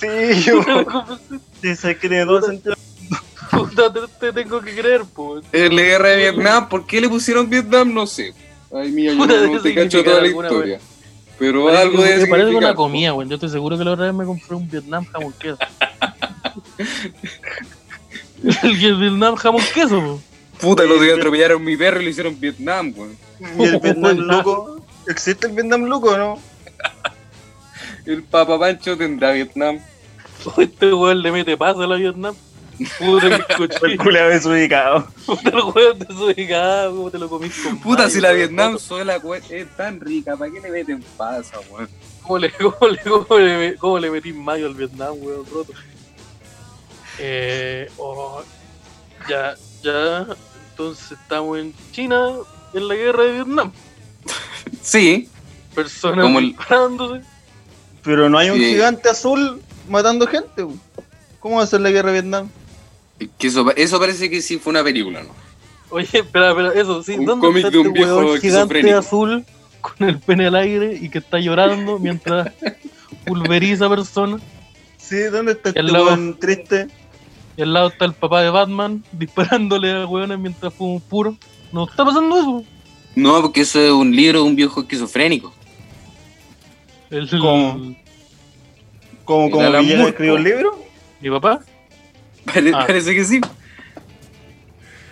[0.00, 0.62] Sí, yo.
[2.42, 2.74] Sentido.
[3.50, 5.44] Puta, te, te tengo que creer, pues.
[5.52, 6.68] Es la guerra de Vietnam.
[6.68, 7.92] ¿Por qué le pusieron Vietnam?
[7.94, 8.34] No sé.
[8.74, 10.80] Ay, mía, yo no, debe te cacho toda la historia.
[11.38, 13.28] Pero Parece, algo que- de parece una comida, güey.
[13.28, 15.58] Yo estoy seguro que la otra vez me compré un Vietnam jamón queso.
[18.62, 20.20] El Vietnam jamón queso, po.
[20.60, 23.16] Puta, los días atropellaron a mi perro y le hicieron Vietnam, weón.
[23.58, 24.80] Y el Vietnam loco.
[25.08, 26.38] ¿Existe el Vietnam loco no?
[28.06, 29.78] El Papa Pancho tendrá Vietnam.
[30.58, 32.34] Este weón le mete paso a la Vietnam.
[32.98, 34.02] Puta que El cochino.
[34.04, 35.06] culiao desubicado.
[35.24, 38.32] Puta el weón desubicado, cómo te lo comís con Puta, mayo, si la.
[38.32, 41.88] Vietnam sola es tan rica, ¿para qué le meten pasa, weón?
[42.22, 45.72] ¿Cómo le, cómo le, cómo le, cómo le metí mayo al Vietnam, weón, roto?
[47.18, 48.42] Eh, oh,
[49.28, 50.26] ya, ya.
[50.70, 52.32] Entonces estamos en China,
[52.72, 53.72] en la guerra de Vietnam.
[54.82, 55.28] Sí,
[55.74, 57.22] Personas Como el- disparándose.
[58.04, 58.64] Pero no hay un Sí.
[58.66, 60.66] gigante azul matando gente.
[61.40, 62.48] ¿Cómo va a ser la guerra de Vietnam?
[63.38, 65.30] que eso, eso parece que sí fue una película, ¿no?
[65.90, 67.12] Oye, espera, espera, eso, sí.
[67.14, 69.44] Un ¿Dónde cómic está de un este viejo weón gigante azul
[69.80, 72.52] con el pene al aire y que está llorando mientras
[73.24, 74.40] pulveriza personas?
[74.98, 76.88] Sí, ¿dónde está este weón triste?
[77.56, 81.36] Y al lado está el papá de Batman disparándole a weones mientras fuma un puro.
[81.72, 82.64] ¿No está pasando eso?
[83.14, 85.54] No, porque eso es un libro de un viejo esquizofrénico.
[87.16, 87.94] El, ¿Cómo?
[89.24, 90.84] ¿Cómo, Alan Villegas escribió el libro?
[91.20, 91.60] ¿Mi papá?
[92.44, 92.84] Pare- Ah.
[92.86, 93.40] Parece que sí.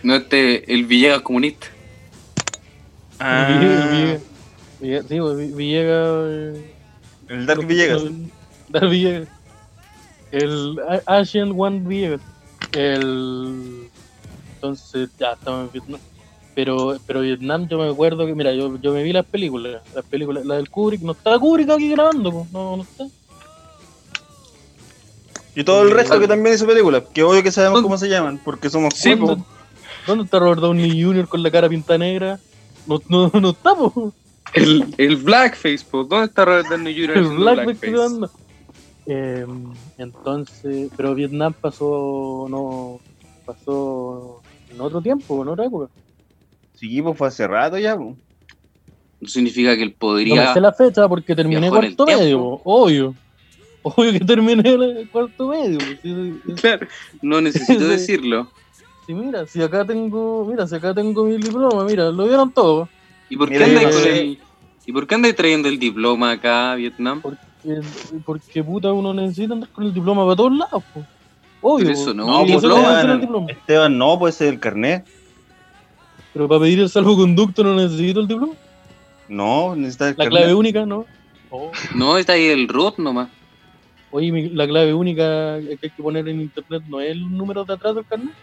[0.03, 1.69] No, este, el Villegas comunista.
[3.21, 4.21] Ah, Villegas,
[4.81, 6.25] Villegas, sí, Vi- Villegas.
[6.29, 6.75] eh,
[7.29, 8.03] el Dark Villegas.
[8.69, 9.29] Dark Villegas.
[10.33, 12.21] El Asian One Villegas.
[12.73, 13.89] El.
[14.57, 16.01] Entonces, ya estamos en Vietnam.
[16.55, 19.83] Pero, pero Vietnam, yo me acuerdo que, mira, yo, yo me vi las películas.
[19.95, 21.01] Las películas, la del Kubrick.
[21.01, 23.07] No está Kubrick aquí grabando, po, no, no está.
[25.55, 27.05] Y todo el resto que también hizo películas.
[27.13, 29.37] Que obvio que sabemos ¿Dónde- cómo se llaman, porque somos Sí, po.
[30.07, 31.29] ¿Dónde está Robert Downey Jr.
[31.29, 32.39] con la cara pinta negra?
[32.87, 34.13] No, no, no está, po.
[34.55, 36.05] El, el Blackface, po.
[36.05, 37.17] ¿Dónde está Robert Downey Jr.
[37.19, 38.33] El Blackface Blackface?
[39.07, 39.47] Eh,
[39.99, 43.01] entonces, pero Vietnam pasó, no,
[43.45, 45.89] pasó en otro tiempo, en otra época.
[46.83, 47.97] Sí, pues fue hace rato ya.
[47.97, 48.17] pues.
[49.21, 50.47] No significa que él No podría.
[50.49, 53.15] me sé la fecha porque terminé cuarto medio, obvio.
[53.85, 55.79] Obvio que terminé el cuarto medio.
[55.79, 56.87] po, Sí, sí, Claro,
[57.21, 57.87] no necesito Sí.
[57.89, 58.49] decirlo.
[59.07, 62.89] sí, mira, si acá tengo, mira, si acá tengo mi diploma, mira, lo vieron todo.
[63.29, 64.39] ¿Y por qué andáis
[64.85, 67.21] ¿Y por qué andáis trayendo el diploma acá a Vietnam?
[67.23, 67.39] Porque,
[68.27, 71.05] porque puta uno necesita andar con el diploma para todos lados, po.
[71.61, 71.87] Obvio.
[71.87, 72.47] Pero eso no, No,
[73.47, 73.57] pues.
[73.57, 75.07] Esteban no, puede ser el carnet.
[76.33, 78.55] Pero para pedir el salvoconducto no necesito el diploma.
[79.29, 80.39] No, necesita el La carnet.
[80.41, 81.07] clave única, ¿no?
[81.51, 81.71] Oh.
[81.95, 83.29] No, está ahí el root nomás.
[84.11, 87.65] Oye, mi- la clave única que hay que poner en internet no es el número
[87.65, 88.35] de atrás del carnet.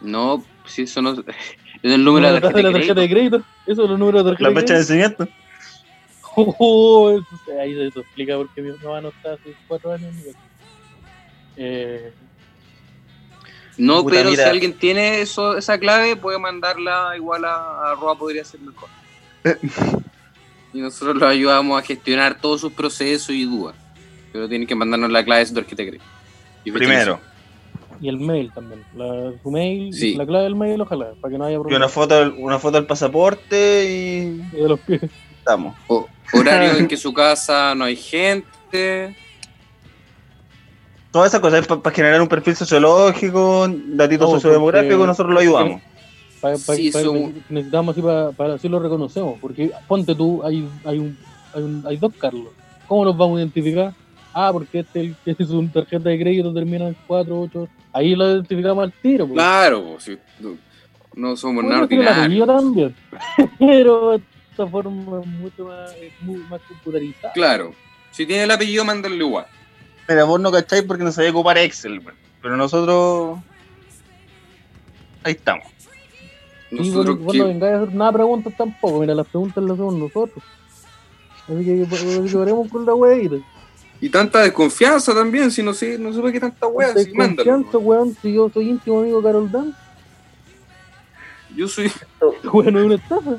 [0.00, 1.12] No, si eso no.
[1.80, 3.36] Es el número de la atrás tarjeta de tarjeta de crédito.
[3.64, 5.28] Eso es el número de tarjeta La fecha de nacimiento.
[6.40, 10.12] Oh, eso- ahí se explica por qué mi mamá no está hace cuatro años.
[11.56, 12.12] Eh,
[13.78, 14.44] No, Puta, pero mira.
[14.44, 18.88] si alguien tiene eso, esa clave, puede mandarla igual a, a arroba podría ser mejor.
[20.74, 23.74] y nosotros lo ayudamos a gestionar todos sus procesos y dudas.
[24.32, 26.04] Pero tienen que mandarnos la clave de crédito.
[26.64, 27.20] Y fecha de Primero.
[28.00, 28.84] y el mail también.
[28.94, 30.14] La, su mail, Sí.
[30.16, 31.92] la clave del mail, ojalá, para que no haya Y una problemas.
[31.92, 35.00] foto, una foto del pasaporte y Y de los pies.
[35.38, 35.74] estamos.
[35.86, 39.16] O- horario en que su casa no hay gente.
[41.10, 45.80] Todas esas cosas para generar un perfil sociológico, datitos No, sociodemográficos, porque- nosotros lo ayudamos.
[46.40, 48.02] Pa- pa- Sí, pa- son- necesitamos así
[48.36, 49.38] para, así lo reconocemos.
[49.40, 51.18] Porque ponte tú, hay, hay, un,
[51.54, 52.48] hay, un- hay dos Carlos.
[52.86, 53.92] ¿Cómo los vamos a identificar?
[54.32, 57.68] Ah, porque este el que es una tarjeta de crédito termina en 4, 8.
[57.92, 59.26] Ahí lo identificamos al tiro.
[59.26, 59.34] pues.
[59.34, 60.56] Claro, pues, si no,
[61.14, 62.48] no somos Bueno, nada tiene el ordinarios.
[62.48, 62.94] apellido también.
[63.58, 67.32] Pero esta forma es mucho más, es muy más computarizada.
[67.32, 67.72] Claro.
[68.12, 69.46] Si tiene el apellido, mándalo igual.
[70.08, 72.14] Mira, vos no cacháis porque no sabía ocupar Excel, weón.
[72.42, 73.38] pero nosotros.
[75.22, 75.66] Ahí estamos.
[76.70, 79.00] Y Nosotros vos, vos que- no vengáis a hacer nada de preguntas tampoco.
[79.00, 80.44] Mira, las preguntas las hacemos nosotros.
[81.46, 83.36] Así que, así que veremos con la weita.
[84.00, 87.04] Y tanta desconfianza también, si no sé, no supe qué tanta wea, si.
[87.06, 89.76] Desconfianza, weón, si yo soy íntimo amigo de Carol Dance.
[91.56, 91.90] Yo soy,
[92.52, 93.30] Weón, no es una estafa.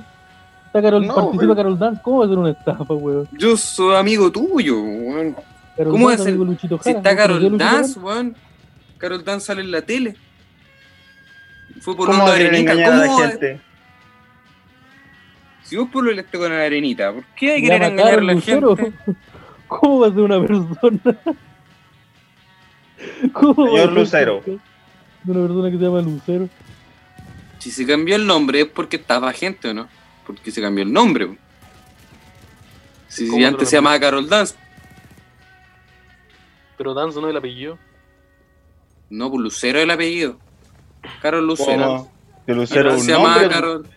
[0.68, 1.56] Está Carol, No, participa.
[1.56, 3.28] Carol Dance, ¿cómo va a ser una estafa, weón?
[3.38, 5.36] yo soy amigo tuyo, weón.
[5.80, 8.36] Carol ¿Cómo Dance, es el- de Luchito Si está ¿no conoció a Carol Dance, weón.
[8.98, 10.16] Carol Dance sale en la tele.
[11.80, 12.74] Fue por ¿Cómo una arenita.
[12.74, 13.20] engañar a la ¿Cómo?
[13.20, 13.62] gente?
[15.64, 18.76] Si vos pololeaste con la arenita, ¿por qué hay que querer engañar a la Lucero.
[18.76, 18.94] gente?
[19.70, 21.00] ¿Cómo va a ser una persona?
[23.34, 24.44] ¿Cómo va a Señor ser Lucero.
[25.26, 26.50] Una persona que se llama Lucero.
[27.60, 29.88] Si se cambió el nombre es porque estaba gente o no.
[30.28, 31.38] Porque se cambió el nombre.
[33.08, 34.56] Si, si ¿Cómo antes te se llamaba Carol Dance,
[36.80, 37.78] Pero Dance no es el apellido.
[39.12, 40.38] no, pues Lucero es el apellido.
[41.22, 41.86] Carol Lucero.
[41.86, 42.12] ¿Cómo?
[42.46, 43.12] Que Lucero un se.
[43.50, 43.88] Carol.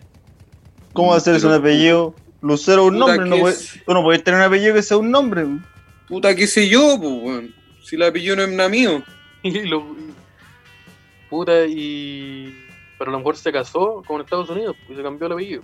[0.91, 2.13] ¿Cómo va a ser eso un apellido?
[2.41, 3.17] Lucero es un nombre.
[3.29, 5.45] No que puede- es- tú no puedes tener un apellido que sea un nombre.
[6.09, 7.55] Puta, qué sé yo, pues, weón.
[7.83, 9.01] Si el apellido no es nada mío.
[9.43, 9.79] Y lo.
[9.79, 10.13] y-
[11.29, 12.53] Puta, y.
[12.99, 15.63] Pero a lo mejor se casó con Estados Unidos y se cambió el apellido.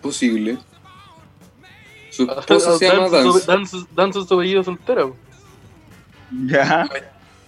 [0.00, 0.58] Posible.
[2.16, 3.46] Su esposa se llama Dance, Dance.
[3.76, 5.06] Dance, Dance es su apellido soltera.
[6.46, 6.88] Ya.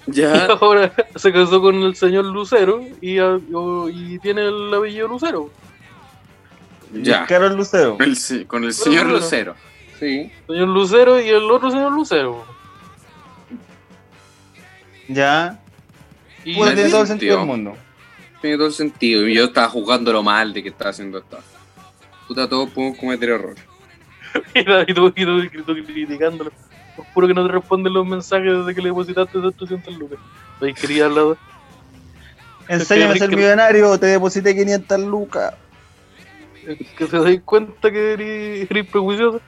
[0.07, 0.47] Y Ya.
[0.61, 5.51] ahora se casó con el señor Lucero y, a- o- y tiene el apellido Lucero.
[6.93, 7.27] Ya.
[7.27, 7.97] Carol Lucero.
[8.01, 9.19] El con el señor Bueno.
[9.19, 9.55] Lucero.
[9.99, 10.31] Sí.
[10.47, 12.45] Señor Lucero y el otro señor Lucero.
[15.09, 15.59] Ya.
[16.45, 17.77] Y tiene todo el sentido del mundo.
[18.41, 19.27] Tiene todo el sentido.
[19.27, 21.39] Y yo estaba jugándolo mal de que estaba haciendo esto.
[22.27, 23.63] Puta, todos podemos cometer errores.
[24.55, 24.65] y
[24.95, 26.51] tú, y tú- y tú criticándolo.
[26.97, 30.19] Os juro que no te responden los mensajes desde que le depositaste esos 300 lucas.
[30.61, 31.37] Ahí quería al lado.
[32.69, 33.99] Enséñame a ser que- millonario.
[33.99, 35.55] Te deposité 500 lucas.
[36.97, 39.41] que se dais cuenta que eres, eres prejuicioso.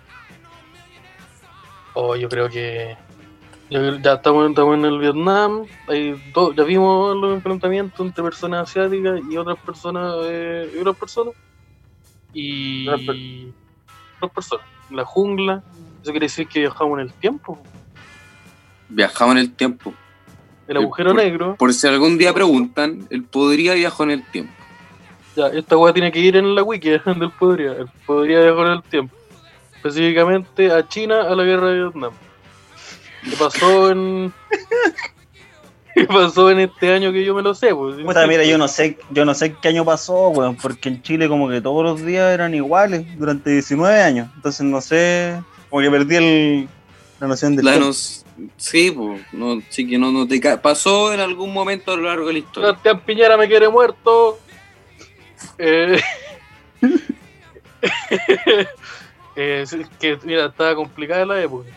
[1.92, 2.96] Oh, yo creo que
[3.68, 8.70] ya, ya estamos, estamos en el Vietnam, hay dos, ya vimos los enfrentamientos entre personas
[8.70, 11.34] asiáticas y otras personas, eh, y otras personas,
[12.32, 12.86] y
[14.20, 15.62] Otras personas, la jungla,
[16.02, 17.58] eso quiere decir que viajamos en el tiempo,
[18.88, 19.94] Viajaba en el tiempo.
[20.68, 24.52] el agujero por- negro, Por si algún día preguntan, él podría viajar en el tiempo.
[25.36, 28.72] ya, esta weá tiene que ir en la wiki del podría, él podría viajar en
[28.72, 29.16] el tiempo,
[29.76, 32.12] específicamente a China, a la guerra de Vietnam.
[33.22, 34.32] ¿Qué pasó en.
[35.94, 37.74] ¿Qué pasó en este año que yo me lo sé?
[37.74, 41.02] Pues, Puta, mira, yo no sé, yo no sé qué año pasó, weón, porque en
[41.02, 44.28] Chile como que todos los días eran iguales durante 19 años.
[44.36, 46.68] Entonces no sé, como que perdí el,
[47.18, 47.92] la noción del La
[48.56, 52.04] Sí, pues, no, sí que no, no te ca- pasó en algún momento a lo
[52.04, 52.68] largo de la historia.
[52.70, 54.38] Sebastián Piñera me quiere muerto.
[55.58, 56.00] Eh,
[59.36, 61.68] eh, sí, que mira, estaba complicada la época.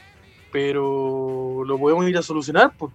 [0.52, 2.91] Pero lo podemos ir a solucionar, pues.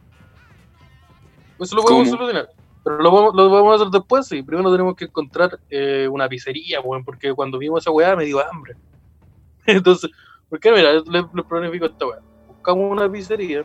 [1.60, 2.16] Eso lo podemos ¿Cómo?
[2.18, 2.48] solucionar.
[2.84, 4.42] Pero lo vamos, lo vamos a hacer después, sí.
[4.42, 8.40] Primero tenemos que encontrar eh, una pizzería, weón, porque cuando vimos esa weá me dio
[8.50, 8.74] hambre.
[9.66, 10.10] Entonces,
[10.48, 10.70] ¿por qué?
[10.72, 12.18] Mira, les, les planifico esta weá.
[12.48, 13.64] Buscamos una pizzería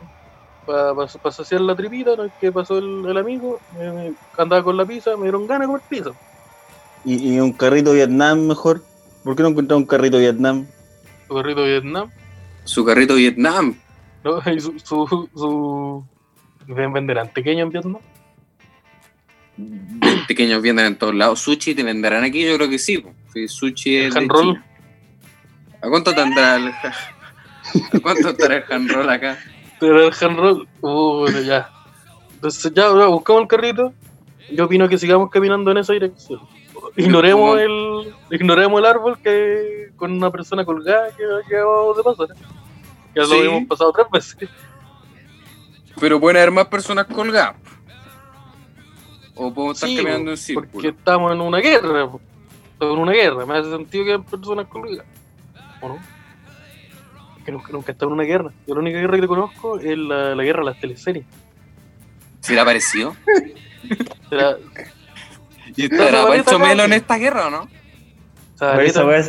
[0.66, 2.24] para saciar la tripita, ¿no?
[2.40, 5.66] que pasó el, el amigo, me- me- andaba con la pizza, me dieron ganas de
[5.66, 6.10] comer pizza.
[7.04, 8.82] Y, y un carrito Vietnam mejor.
[9.22, 10.66] ¿Por qué no encontrar un carrito Vietnam?
[11.28, 12.10] Su carrito Vietnam,
[12.64, 13.78] Su carrito Vietnam.
[14.22, 14.40] ¿no?
[14.54, 16.04] Y su, su, su...
[16.66, 17.98] ¿ven- ¿Venderán pequeño en Vietnam?
[20.26, 21.40] Pequeños venden en todos lados.
[21.40, 22.98] Sushi te venderán aquí, yo creo que sí.
[22.98, 23.12] po.
[23.32, 24.28] Sí, sushi ¿El es de?
[24.28, 24.64] China.
[25.82, 26.68] ¿A cuánto tendrá el,
[27.92, 29.38] ¿A cuánto estará el hand roll acá?
[29.78, 31.70] Pero el hand roll, uh, bueno, ya.
[32.34, 33.92] Entonces ya, ya, buscamos el carrito.
[34.50, 36.40] Yo opino que sigamos caminando en esa dirección.
[36.96, 42.28] Ignoremos el, ignoremos el árbol que con una persona colgada que acabamos de pasar.
[43.14, 43.30] Ya Sí.
[43.30, 44.48] lo hemos pasado tres veces.
[46.00, 47.56] Pero pueden haber más personas colgadas.
[49.34, 50.88] O podemos estar Sí, caminando en Porque círculo.
[50.88, 52.04] estamos en una guerra.
[52.72, 53.46] Estamos en una guerra.
[53.46, 55.06] Me hace sentido que hay personas colgadas.
[55.80, 55.98] ¿O no?
[57.44, 58.52] Que nunca, nunca en una guerra.
[58.66, 61.26] Yo la única guerra que conozco es la, la guerra de las teleseries.
[62.40, 63.14] ¿Será parecido?
[64.30, 64.56] Será,
[65.76, 66.58] ¿Y estará Pancho.
[66.58, 67.68] Melo en esta guerra o no?
[68.80, 69.22] Esa weá,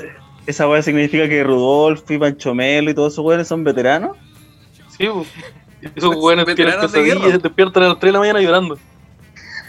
[0.45, 4.15] esa weá significa que Rudolf y Pancho Melo y todos esos weones son veteranos.
[4.97, 5.25] Sí, po.
[5.93, 7.37] Esos buenos tienen pesadillas, guerra.
[7.37, 8.79] despiertan a las 3 de la mañana llorando.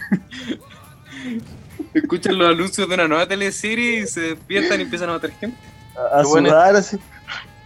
[1.93, 5.57] Escuchan los anuncios de una nueva teleserie y se despiertan y empiezan a matar gente.
[5.95, 6.97] A, a sudar así.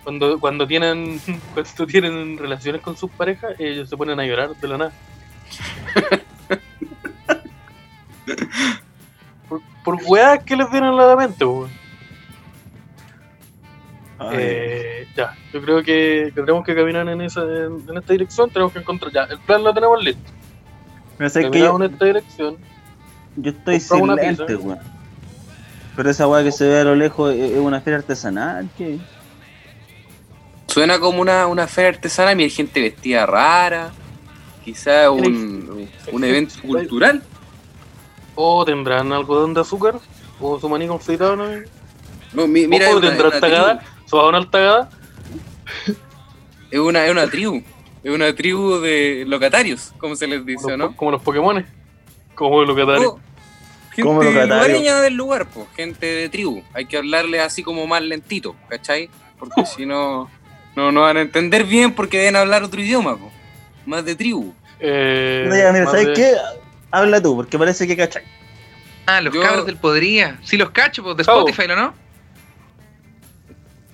[0.03, 1.21] Cuando, cuando tienen
[1.53, 4.91] cuando tienen relaciones con sus parejas, ellos se ponen a llorar de la nada.
[9.49, 11.69] por, por weas que les vienen a la mente, po.
[14.33, 18.49] Eh, ya, yo creo que, que tenemos que caminar en esa en, en esta dirección,
[18.49, 20.21] tenemos que encontrar ya, el plan lo tenemos listo.
[21.17, 22.57] Pero sé que yo, Caminamos en esta dirección.
[23.37, 24.79] yo estoy sin lentes, weón.
[25.95, 28.97] Pero esa weá que se ve a lo lejos es una feria artesanal, ¿qué?
[30.67, 33.91] Suena como una, una feria artesanal, mira, hay gente vestida rara,
[34.63, 37.21] quizá un, un evento cultural.
[38.35, 39.95] O tendrán algodón de azúcar,
[40.39, 41.43] o su maní confitado, ¿no?
[42.33, 44.89] No, mi- mira, o tendrán tagada, una altagada.
[46.69, 47.63] es una, es una tribu,
[48.03, 50.85] es una tribu de locatarios, como se les dice, Como, ¿no?
[50.87, 51.65] los- como los Pokémon,
[52.35, 53.05] como los Catari.
[53.05, 53.19] Oh,
[53.93, 54.53] gente Como locatario.
[54.55, 56.63] lugareña del lugar, pues, gente de tribu.
[56.73, 59.09] Hay que hablarle así como más lentito, ¿cachai?
[59.37, 60.29] Porque si no,
[60.75, 63.31] no, no van a entender bien porque deben hablar otro idioma, pues.
[63.85, 64.53] Más de tribu.
[64.79, 66.33] Eh, No, ya, mira, ¿sabes de- qué?
[66.91, 68.23] Habla tú, porque parece que cachai.
[69.05, 70.39] Ah, los Yo- cabros del Podría.
[70.43, 71.23] Sí, los cacho, pues de.
[71.23, 71.75] Spotify, ¿no?
[71.75, 71.93] no?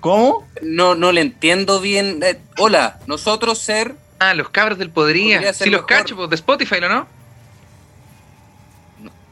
[0.07, 0.47] ¿Cómo?
[0.61, 2.19] No, no le entiendo bien.
[2.23, 3.95] Eh, hola, nosotros ser.
[4.19, 5.35] Ah, los cabros del Podría.
[5.37, 5.97] Podría ser Sí, los mejor.
[5.97, 6.87] cacho, pues de Spotify, ¿no?
[6.89, 7.07] no?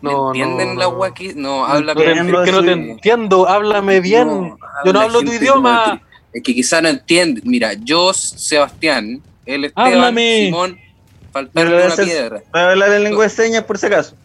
[0.01, 0.95] No, ¿Entienden no, la no.
[0.95, 1.33] gua que.?
[1.33, 4.27] No, habla No te, bien, es que no te entiendo, háblame bien.
[4.27, 6.01] No, Yo no hablo tu idioma.
[6.33, 7.41] Es que quizá no entiende.
[7.45, 10.45] Mira, yo, Sebastián, él Esteban, Háblame.
[10.47, 10.77] Simón,
[11.31, 12.43] faltarle una hacer- piedra.
[12.51, 14.15] Voy a hablar en lengua de señas por si acaso.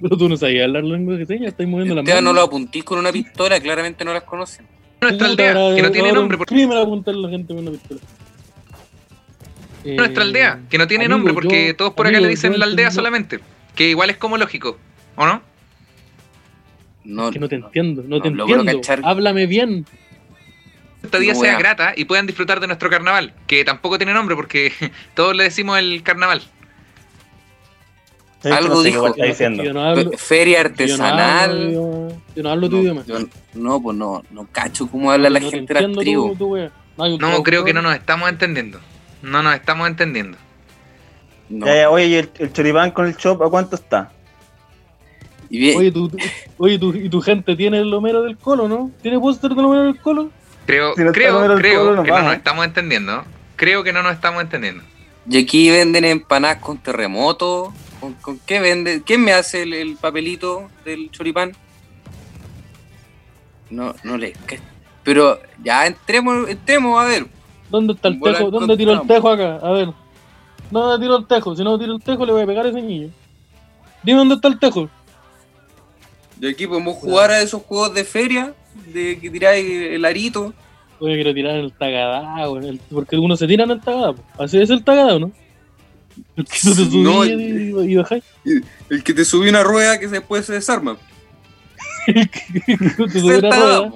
[0.00, 2.40] Pero tú no sabías hablar lengua de señas, estás moviendo la Esteban no mano.
[2.42, 4.64] lo apuntís con una pistola, claramente no las conocen.
[5.00, 6.38] Nuestra aldea, ahora- que no tiene nombre.
[6.38, 8.00] crimen apuntar a la gente con una pistola.
[9.84, 12.30] Eh, Nuestra aldea, que no tiene amigo, nombre porque yo- todos por acá amigo, le
[12.30, 13.40] dicen la aldea entiendo- solamente.
[13.76, 14.76] Que igual es como lógico,
[15.14, 15.40] ¿o no?
[17.04, 18.64] No, Que no te entiendo, no, no te entiendo.
[18.64, 19.00] cachar.
[19.04, 19.86] Háblame bien.
[21.02, 24.34] Esta día No, sea grata y puedan disfrutar de nuestro carnaval, que tampoco tiene nombre
[24.34, 24.72] porque
[25.14, 26.42] todos le decimos el carnaval.
[28.40, 29.06] ¿Sabes que Algo no sé dijo.
[29.08, 29.62] está diciendo?
[29.64, 31.72] Yo no hablo, Fe- Feria yo no hablo, artesanal.
[31.72, 33.02] yo, yo no hablo tu No, idioma.
[33.06, 36.00] yo no- no, pues no, no cacho cómo habla la No te gente de la
[36.00, 36.36] tribu.
[36.96, 38.78] No, No, creo que no nos estamos entendiendo.
[39.22, 40.38] No nos estamos entendiendo.
[41.48, 41.66] No.
[41.66, 44.12] Ya, ya, oye, ¿y el, el choripán con el chop a cuánto está?
[45.50, 46.10] Y bien, Oye, tu,
[46.58, 48.90] oye tu, y tu gente tiene el Homero del Colo, ¿no?
[49.00, 50.30] ¿Tiene póster del Homero del Colo?
[50.66, 53.24] Creo, Si no creo, creo nos que no nos estamos entendiendo.
[53.56, 54.84] Creo que no nos estamos entendiendo.
[55.28, 57.72] y aquí venden empanadas con terremoto.
[58.00, 59.02] ¿Con, con qué vende?
[59.04, 61.52] ¿Quién me hace el, el papelito del choripán?
[63.70, 64.32] No, no le.
[64.46, 64.60] ¿qué?
[65.02, 67.26] Pero ya entremos, entremos a ver.
[67.70, 68.50] ¿Dónde está el tejo?
[68.50, 69.56] ¿Dónde tiró el tejo acá?
[69.62, 69.88] A ver.
[70.70, 71.56] ¿Dónde tiró el tejo?
[71.56, 73.10] Si no tiro el tejo, le voy a pegar a ese niño.
[74.02, 74.88] Dime dónde está el tejo.
[76.40, 78.54] Y aquí podemos jugar a esos juegos de feria,
[78.92, 80.52] de que tiráis el arito.
[81.00, 82.46] Oye, quiero tirar el tagadá,
[82.90, 84.14] Porque uno se tira en el tagadá.
[84.38, 85.32] Así es el tagadá, ¿no?
[86.36, 87.30] El que te subí No, y,
[87.92, 88.24] y bajáis.
[88.90, 90.96] El que te subí una rueda que después se desarma.
[92.06, 93.92] te subí una rueda.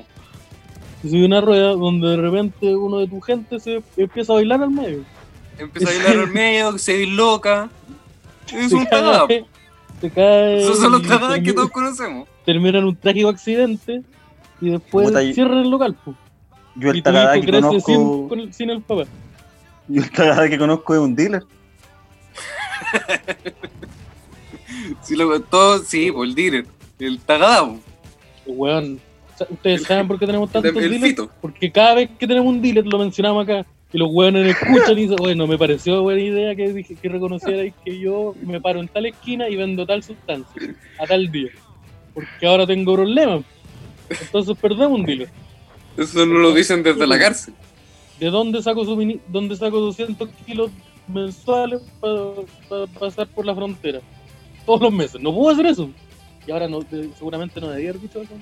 [1.03, 4.63] Te subí una rueda donde de repente uno de tu gente se empieza a bailar
[4.63, 5.05] al medio.
[5.59, 7.71] Empieza a bailar al medio, se disloca.
[8.53, 9.45] Es Se un cae.
[10.01, 10.63] Se cae.
[10.63, 12.29] Esos son los y que termina- todos conocemos.
[12.45, 14.03] Termina en un trágico accidente
[14.61, 15.97] y después y- cierran el local.
[16.05, 16.15] po.
[16.77, 17.93] Yo Y el tu hijo tagada que crece conozco.
[17.93, 19.05] sin, con el- sin el papá.
[19.89, 21.43] Yo el tagada que conozco es un dealer.
[25.03, 26.67] Sí, lo, todo, sí, por el dealer.
[26.99, 27.67] El tagada.
[27.67, 27.79] po.
[28.47, 29.01] Weón,
[29.37, 31.29] sa- ¿ustedes saben por qué tenemos tantos dealers?
[31.41, 35.03] Porque cada vez que tenemos un dealer lo mencionamos acá y los weones escuchan y
[35.03, 38.89] dicen, bueno, me pareció buena idea que dije que reconocierais que yo me paro en
[38.89, 41.51] tal esquina y vendo tal sustancia a tal día.
[42.15, 43.43] Porque ahora tengo problemas.
[44.09, 45.29] Entonces perdemos un dealer.
[45.97, 47.55] Eso no lo dicen desde la cárcel.
[48.19, 50.71] ¿De dónde saco, sumini- dónde saco 200 kilos
[51.09, 54.01] mensuales para pasar por la frontera?
[54.67, 55.21] Todos los meses.
[55.21, 55.91] No puedo hacer eso.
[56.47, 56.81] Y ahora no,
[57.17, 58.35] seguramente no debía haber dicho eso.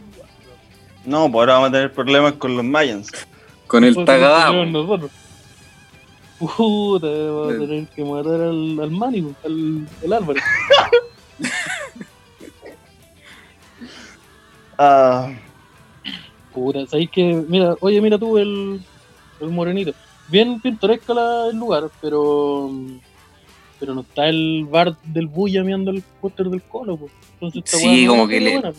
[1.05, 3.11] No, pues ahora vamos a tener problemas con los Mayans.
[3.67, 4.03] Con el po.
[4.03, 5.11] nosotros.
[6.39, 10.41] Puta, vamos a tener que matar al, al al, al Álvaro.
[14.83, 15.31] Ah,
[16.55, 18.81] Puta, sabéis que, mira, oye, mira tú el,
[19.41, 19.93] el morenito.
[20.31, 22.71] Bien pintoresco la- el lugar, pero
[23.79, 26.99] pero no está el bar del Bulla mirando el póster del colo.
[27.35, 28.79] Entonces esta Sí, no como que le- buena, po.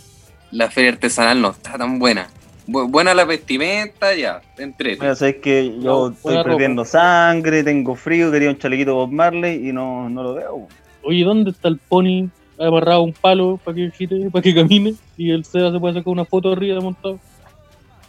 [0.52, 2.28] La feria artesanal no está tan buena.
[2.68, 4.92] Bu- buena la vestimenta, ya, entre.
[4.98, 9.68] mira, sabes que yo No, estoy perdiendo sangre, tengo frío, quería un chalequito Bob Marley
[9.70, 10.68] y no, no lo veo.
[11.04, 12.30] Oye, ¿dónde está el pony
[12.60, 14.94] amarrado a un palo para que gire, para que camine?
[15.18, 17.20] Y el Seba se puede sacar una foto arriba montado.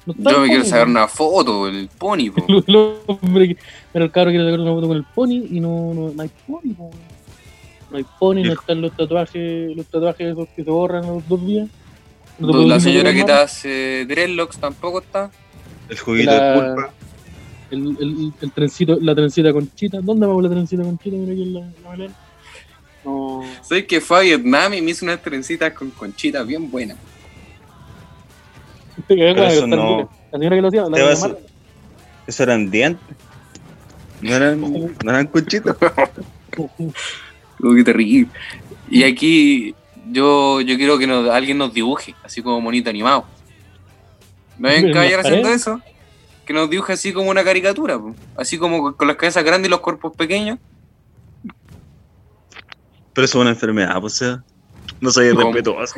[0.06, 2.44] No está Yo me quiero pony, sacar una foto, el pony, po.
[2.66, 3.56] El- hombre que-
[3.92, 6.30] Pero el cabro quiere sacar una foto con el pony y no, no, no hay
[6.46, 6.90] pony, po.
[7.90, 11.28] No hay pony, no están los tatuajes, los tatuajes esos que se borran a los
[11.28, 11.68] dos días.
[12.38, 15.30] No La señora que te hace dreadlocks tampoco está.
[15.88, 16.90] El juguito La- de pulpa.
[17.70, 20.00] el, el, el trencito, la trencita conchita.
[20.00, 21.16] ¿Dónde vamos la trencita conchita?
[21.16, 22.12] Mira aquí en la, la Belén.
[23.04, 23.42] No.
[23.62, 26.96] Soy que fue a Vietnam y me hizo unas trencitas con conchitas bien buenas.
[29.14, 31.38] Eso no- La señora que lo hacía, la Te señora vas- Marta.
[32.26, 33.16] Eso eran dientes.
[34.20, 35.76] No eran, no eran conchitas.
[37.60, 38.30] Uy, qué terrible.
[38.88, 39.74] Y aquí
[40.10, 43.24] yo, yo quiero que nos- alguien nos dibuje, así como monito animado.
[44.58, 45.80] ¿No ven ¿En la caballero haciendo eso?
[46.46, 48.14] Que nos dibuje así como una caricatura, po.
[48.36, 50.58] así como con las cabezas grandes y los cuerpos pequeños.
[53.14, 54.44] Pero eso es una enfermedad, pues, o sea.
[55.00, 55.42] No soy ¿Cómo?
[55.52, 55.94] respetuoso.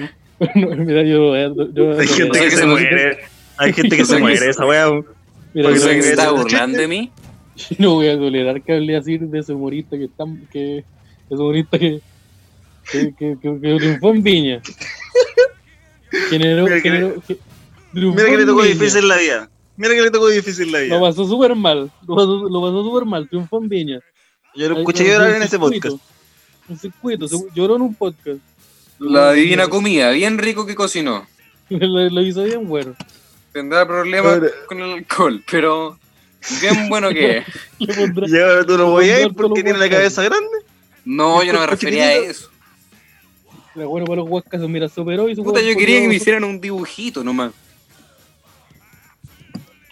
[0.55, 3.19] No, mira, yo, yo, yo- Hay gente que se muere.
[3.57, 4.91] Hay gente que se muere esa weá.
[4.91, 5.05] mira,
[5.53, 7.11] Porque ¿No yo- sé que se está burlando de mí?
[7.79, 11.79] no voy a tolerar que hable así de ese humorista que está, que ese humorista
[11.79, 12.01] que
[12.91, 14.61] que, que, que, que triunfó en Viña.
[16.31, 17.39] Generó, Mira que- generó, que-
[17.93, 19.51] triunfó Mira que le tocó difícil la vida.
[19.77, 21.01] Mira que le tocó difícil la Lo vida.
[21.01, 24.01] pasó súper mal, lo pasó, lo súper mal, triunfó en Viña.
[24.55, 25.97] Yo lo escuché llorar en ese podcast.
[26.69, 28.39] Un circuito, se- lloró en un podcast.
[28.99, 31.27] La divina comida, bien rico que cocinó.
[31.69, 32.95] lo, lo hizo bien bueno.
[33.53, 35.99] Tendrá problemas con el alcohol, pero
[36.61, 37.47] bien bueno que es.
[37.79, 40.59] Y ahora tú no voy a ir porque tiene la lo cabeza grande.
[41.05, 42.51] No, yo no me refería a eso.
[43.77, 46.15] Era bueno para los huascas, mira, se operó y su Puta, yo quería que me
[46.15, 47.53] hicieran un dibujito nomás.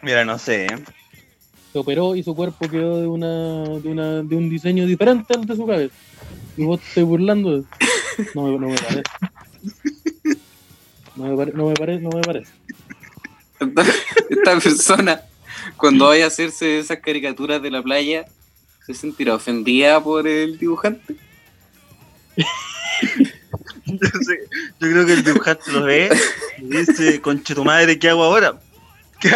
[0.00, 0.66] Mira, no sé.
[0.66, 0.84] ¿eh?
[1.72, 5.46] se operó y su cuerpo quedó de una, de una de un diseño diferente al
[5.46, 5.94] de su cabeza.
[6.56, 7.68] Y vos te estás burlando de eso.
[8.34, 9.02] No me, no me parece.
[11.16, 12.52] No me, pare- no me parece, no me parece.
[13.60, 13.82] Esta,
[14.30, 15.20] esta persona,
[15.76, 18.24] cuando vaya a hacerse esas caricaturas de la playa,
[18.86, 21.14] se sentirá ofendida por el dibujante.
[23.86, 24.48] Yo, sé-
[24.80, 26.10] yo creo que el dibujante lo ve
[26.58, 28.58] y dice, conche tu madre, ¿qué hago ahora?
[29.20, 29.28] ¿Qué,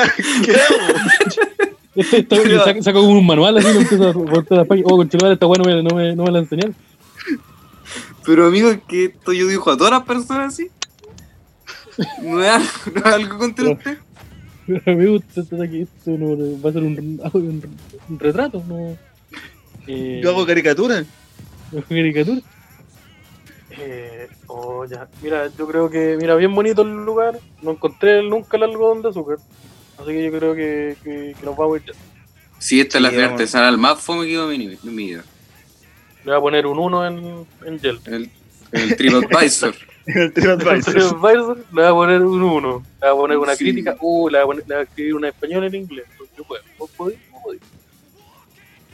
[0.45, 0.77] qué hago?
[1.95, 4.91] Este está, Pero- saca, saca como un manual así, lo empieza a voltear las páginas.
[4.93, 6.75] Oh, conchetumare, está bueno, mira, no me, no me la enseñaron.
[8.27, 10.69] Pero amigo, es que esto yo dibujo a todas las personas así.
[12.23, 13.99] ¿No es algo, no es algo contra usted?
[14.67, 16.99] Pero a mí me gusta esto de aquí, esto no, va a ser un,
[17.33, 18.97] un, un retrato, no.
[19.87, 21.05] Eh, Yo hago caricatura.
[21.73, 22.41] ¿no caricatura.
[23.79, 25.09] Eh, oh, ya.
[25.23, 27.39] Mira, yo creo que, mira, bien bonito el lugar.
[27.63, 29.39] No encontré nunca el algodón de azúcar.
[29.99, 31.93] Así que yo creo que, que, que nos vamos a ir ya.
[32.59, 33.33] Sí, esta es la Sí, fe vamos.
[33.35, 35.25] artesanal más fome que iba a mi vida.
[36.27, 38.01] Le voy a poner un 1 en, en gel.
[38.07, 38.31] El,
[38.73, 39.75] el TripAdvisor.
[40.07, 40.93] El TripAdvisor.
[40.95, 42.83] TripAdvisor, le voy a poner un 1.
[43.03, 43.65] Le voy a poner una Sí.
[43.65, 43.97] crítica.
[44.01, 46.05] Uh, le voy a, poner, le voy a escribir una español en inglés.
[46.37, 46.63] Yo puedo.
[46.79, 47.19] ¿Vos podés?
[47.31, 47.61] ¿Vos podés?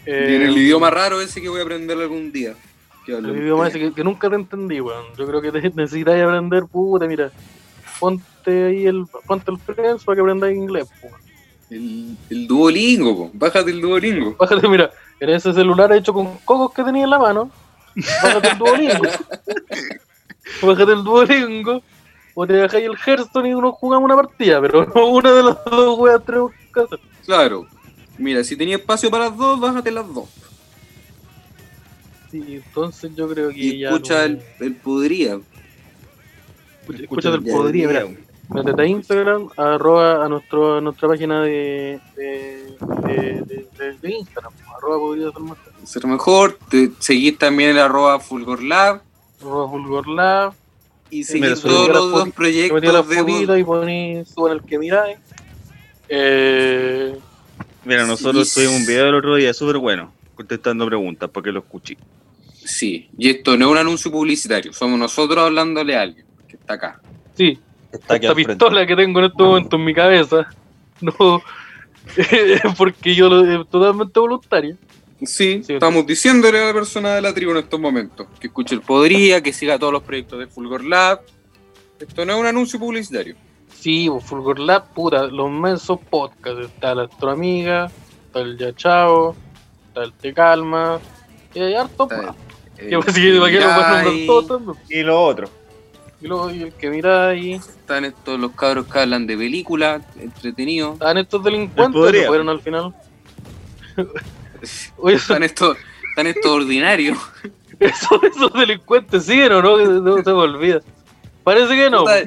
[0.07, 2.55] Y en el Eh, idioma raro ese que voy a aprender algún día.
[3.07, 5.07] Que El idioma ese que, que nunca te entendí, weón.
[5.17, 7.31] Yo creo que te necesitas aprender, puta, mira.
[7.99, 11.21] Ponte ahí el, ponte el Friends para que aprendas inglés, weón.
[11.71, 13.31] El, el Duolingo, po.
[13.33, 14.37] bájate el Duolingo.
[14.39, 14.91] Bájate, mira,
[15.23, 17.51] en ese celular hecho con cocos que tenía en la mano.
[18.23, 19.05] Bájate el Duolingo.
[20.63, 21.83] Bájate el Duolingo.
[22.35, 25.65] O te dejáis el Hearthstone y uno jugamos una partida, pero no una de las
[25.67, 26.99] dos weas tenemos que hacer.
[27.27, 27.67] Claro.
[28.19, 30.29] Mira, si tenía espacio para las dos, bájate las dos.
[32.31, 33.89] Sí, entonces yo creo que Y ya.
[33.91, 35.39] escucha no- el, el podría.
[36.99, 38.07] Escucha, el podría, mira.
[38.55, 42.77] Métete a Instagram, arroba a, nuestro, a nuestra página de, de,
[43.07, 46.59] de, de- de- de Instagram, arroba podría ser más Ser mejor.
[46.69, 49.01] Te, seguís también el arroba FulgorLab.
[49.41, 50.53] arroba Fulgor Lab,
[51.11, 55.19] Y seguís todos los dos proyectos de fotitos y poní, suban el que miráis.
[56.09, 57.19] Eh,
[57.85, 58.55] Mira, nosotros Sí.
[58.61, 61.97] tuvimos un video el otro día súper bueno, contestando preguntas para que lo escuché.
[62.65, 66.75] Sí, y esto no es un anuncio publicitario, somos nosotros hablándole a alguien que está
[66.75, 67.01] acá.
[67.37, 67.59] sí,
[67.93, 70.49] Está esta pistola que tengo en este momento en mi cabeza,
[71.01, 71.43] no,
[72.79, 74.77] porque yo lo es totalmente voluntaria.
[75.25, 78.75] Sí, Sí, estamos diciéndole a la persona de la tribu en estos momentos que escuche
[78.75, 81.21] el Podría, que siga todos los proyectos de Fulgor Lab.
[82.01, 83.37] Esto no es un anuncio publicitario.
[83.73, 86.67] Sí, Fulgor Lab, puta, los mensos podcasts.
[86.67, 87.91] Está la Astroamiga,
[88.27, 89.37] está el Ya Chao,
[89.89, 90.99] está el Te Calma,
[91.55, 92.35] y hay harto Está
[92.81, 94.75] el-.
[94.89, 95.49] Y lo otro.
[96.23, 100.03] Y luego y el que mira ahí, Están estos los cabros que hablan de películas,
[100.21, 100.95] entretenidos.
[100.95, 102.95] están estos delincuentes que fueron al final.
[104.99, 105.77] Oye, Están estos,
[106.11, 107.19] están estos ordinarios.
[107.81, 110.81] esos, esos delincuentes siguen o no, que no se me olvida.
[111.43, 112.01] Parece que no.
[112.01, 112.23] Puta,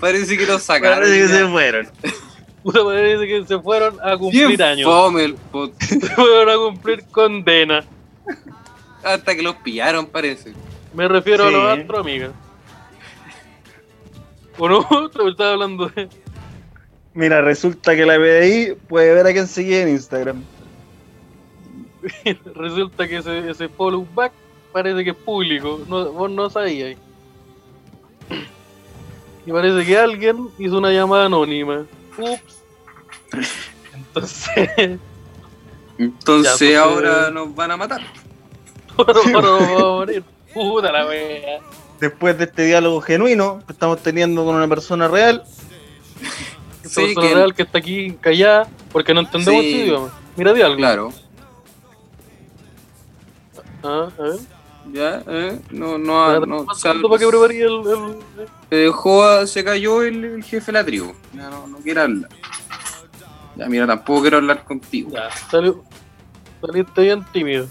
[0.00, 0.98] Parece que los sacaron.
[0.98, 1.38] Parece que ya.
[1.38, 1.88] se fueron.
[2.62, 4.88] Puta, parece que se fueron a cumplir Bien años.
[4.88, 7.84] fome el pod- Se fueron a cumplir condena.
[9.04, 10.52] Hasta que los pillaron, parece.
[10.94, 12.30] Me refiero a los astroamigas.
[14.58, 15.08] ¿O no?
[15.10, 16.08] Te estaba hablando de.
[17.14, 20.42] Mira, resulta que la PDI puede ver a quién sigue en Instagram.
[22.54, 24.32] Resulta que ese, ese follow back
[24.72, 25.80] parece que es público.
[25.88, 26.96] No, vos no sabías.
[29.46, 31.86] Y parece que alguien hizo una llamada anónima.
[32.18, 32.62] Ups.
[33.94, 34.98] Entonces,
[35.98, 37.32] Entonces Ya, pues, ahora eh.
[37.32, 38.02] nos van a matar.
[38.98, 40.24] ahora ahora vamos a morir.
[40.52, 41.60] Puta la wea.
[42.00, 45.44] Después de este diálogo genuino que estamos teniendo con una persona real,
[46.84, 49.72] Sí, persona que- real que está aquí callada porque no entendemos Sí.
[49.72, 50.12] su idioma.
[50.36, 50.76] Mira de algo.
[50.76, 51.12] Claro.
[53.82, 54.36] Ah, a ver.
[54.92, 56.64] Ya, eh, no, no, Espérate, no,
[57.08, 58.16] para que preparé el, el-
[58.70, 61.12] se dejó, a- se cayó el, el jefe de la tribu.
[61.32, 62.30] Ya no, no quiero hablar.
[63.56, 65.10] Ya, mira, tampoco quiero hablar contigo.
[65.12, 65.82] Ya, salió.
[66.60, 67.66] Saliste bien tímido.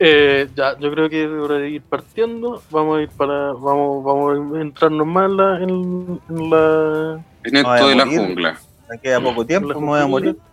[0.00, 3.52] Eh, ya, yo creo que para ir partiendo, vamos a ir para.
[3.52, 5.62] Vamos, vamos a entrarnos más en la.
[5.62, 8.60] En, en la En esto de la jungla.
[8.88, 10.36] me queda poco tiempo, la me voy a morir.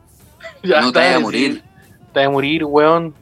[0.64, 1.64] Ya, no te vayas a morir.
[2.14, 3.14] Te vas a morir, weón.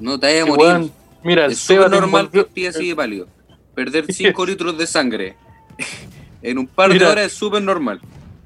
[0.00, 0.66] No te vayas a morir.
[0.66, 0.92] weón.
[1.24, 3.26] Mira, el Es te normal que estés así de pálido.
[3.74, 5.36] Perder 5 litros de sangre
[6.42, 7.06] en un par Mira.
[7.06, 8.00] de horas es súper normal.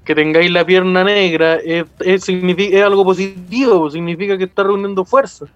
[0.05, 5.47] que tengáis la pierna negra es, es, es algo positivo, significa que está reuniendo fuerza.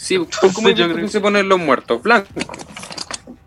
[0.00, 2.00] Sí, Entonces, ¿cómo yo creo- se ponen los muertos?
[2.02, 2.30] Blancos.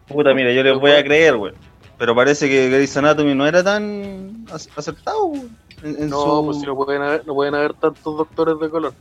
[0.07, 1.53] Puta, mira, yo les voy a creer, güey.
[1.97, 5.43] Pero parece que Grey's Anatomy no era tan ac- acertado, güey.
[5.83, 8.69] En, en No, su- pues si no pueden haber, no pueden haber tantos doctores de
[8.69, 8.93] color.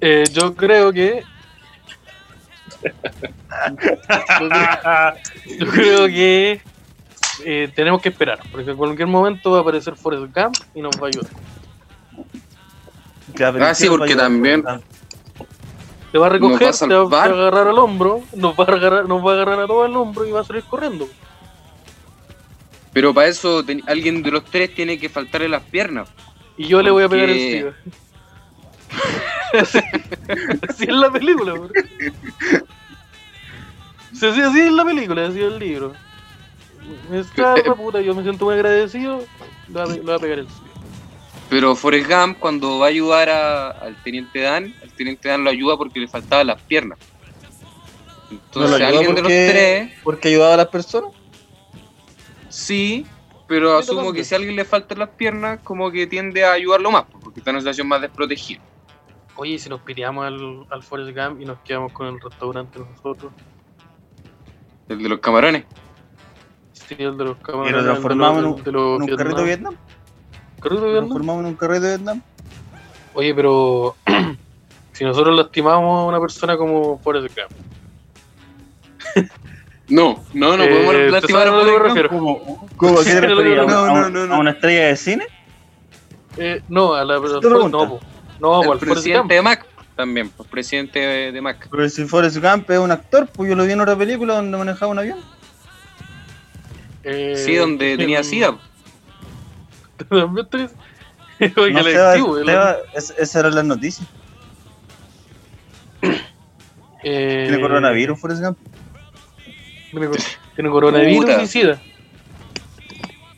[0.00, 1.22] Eh, yo creo que.
[5.58, 6.60] yo, creo, que
[7.44, 10.94] eh, tenemos que esperar, porque en cualquier momento va a aparecer Forrest Gump y nos
[11.00, 11.30] va a ayudar.
[13.62, 14.30] Ah, sí, ¿quién va a porque ayudar?
[16.14, 18.54] Te va a recoger, va a te va, te va a agarrar al hombro, nos
[18.54, 20.62] va a agarrar, nos va a agarrar a todo el hombro y va a salir
[20.62, 21.08] corriendo.
[22.92, 26.08] Pero para eso ten- alguien de los tres tiene que faltarle las piernas.
[26.56, 27.74] Y yo le voy a pegar Porque- encima.
[29.60, 29.78] así,
[30.68, 31.68] así es la película, bro.
[34.12, 35.94] Sí, así, así es la película, así es el libro.
[37.10, 39.18] Me salva, puta, yo me siento muy agradecido,
[39.66, 40.63] le voy a, le voy a pegar encima.
[41.50, 45.50] Pero Forrest Gump, cuando va a ayudar a- al teniente Dan, el teniente Dan lo
[45.50, 46.98] ayuda porque le faltaban las piernas.
[48.30, 51.10] ¿No Entonces, lo alguien de los tres, Porque ayudaba a las personas.
[52.48, 53.06] sí,
[53.46, 56.90] pero asumo que si a alguien le faltan las piernas, como que tiende a ayudarlo
[56.90, 58.60] más, porque está en una situación más desprotegida.
[59.36, 62.78] Oye, ¿y si nos piteamos al, al Forrest Gump y nos quedamos con el restaurante
[62.78, 63.32] nosotros?
[64.88, 65.64] El de los camarones.
[66.72, 67.72] Sí, el de los Y camarones.
[67.72, 69.76] lo el de transformamos en un, de los en un carrito de Vietnam.
[70.64, 71.04] ¿Carrito de Vietnam?
[71.08, 72.22] transformamos en un carrito de Vietnam.
[73.14, 73.94] Oye, pero
[74.92, 77.52] si nosotros lastimamos a una persona como Forrest Gump,
[79.88, 82.08] No, no, no Eh, podemos ¿te lastimar a Forrest Gump.
[82.08, 82.68] ¿Cómo?
[82.76, 83.00] ¿Cómo?
[83.00, 84.34] ¿A qué te no, ¿A no, una- no, no.
[84.34, 85.26] ¿A una estrella de cine?
[86.38, 87.78] eh, no, a la pregunta.
[88.40, 88.80] no, al Gump.
[88.80, 91.68] presidente de Mac también, pues presidente de, de Mac.
[91.70, 94.56] Pero si Forrest Gump es un actor, pues yo lo vi en otra película donde
[94.58, 95.18] manejaba un avión.
[97.04, 98.56] Eh, Sí, donde tenía en- SIDA.
[100.08, 100.72] También tenés-
[101.56, 104.08] Oye, No, que Seba, lectivo, el- Seba, es- esas eran las noticias.
[107.02, 108.58] eh, Tiene coronavirus, Forrest Gump.
[109.90, 110.08] Tiene,
[110.54, 111.42] tiene coronavirus Puta.
[111.42, 111.80] y sida.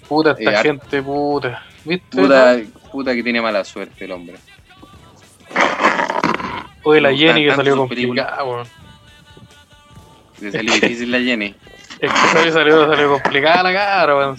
[0.09, 1.63] Puta, esta Eh, gente, puta.
[1.85, 2.07] ¿Viste?
[2.17, 2.57] Puta,
[2.93, 4.37] puta que tiene mala suerte el hombre.
[6.85, 8.67] Oye, la Jenny que salió complicada, weón.
[10.41, 11.55] Le salió difícil la Jenny.
[12.01, 14.37] Es que salió, salió, salió complicada la cara, weón.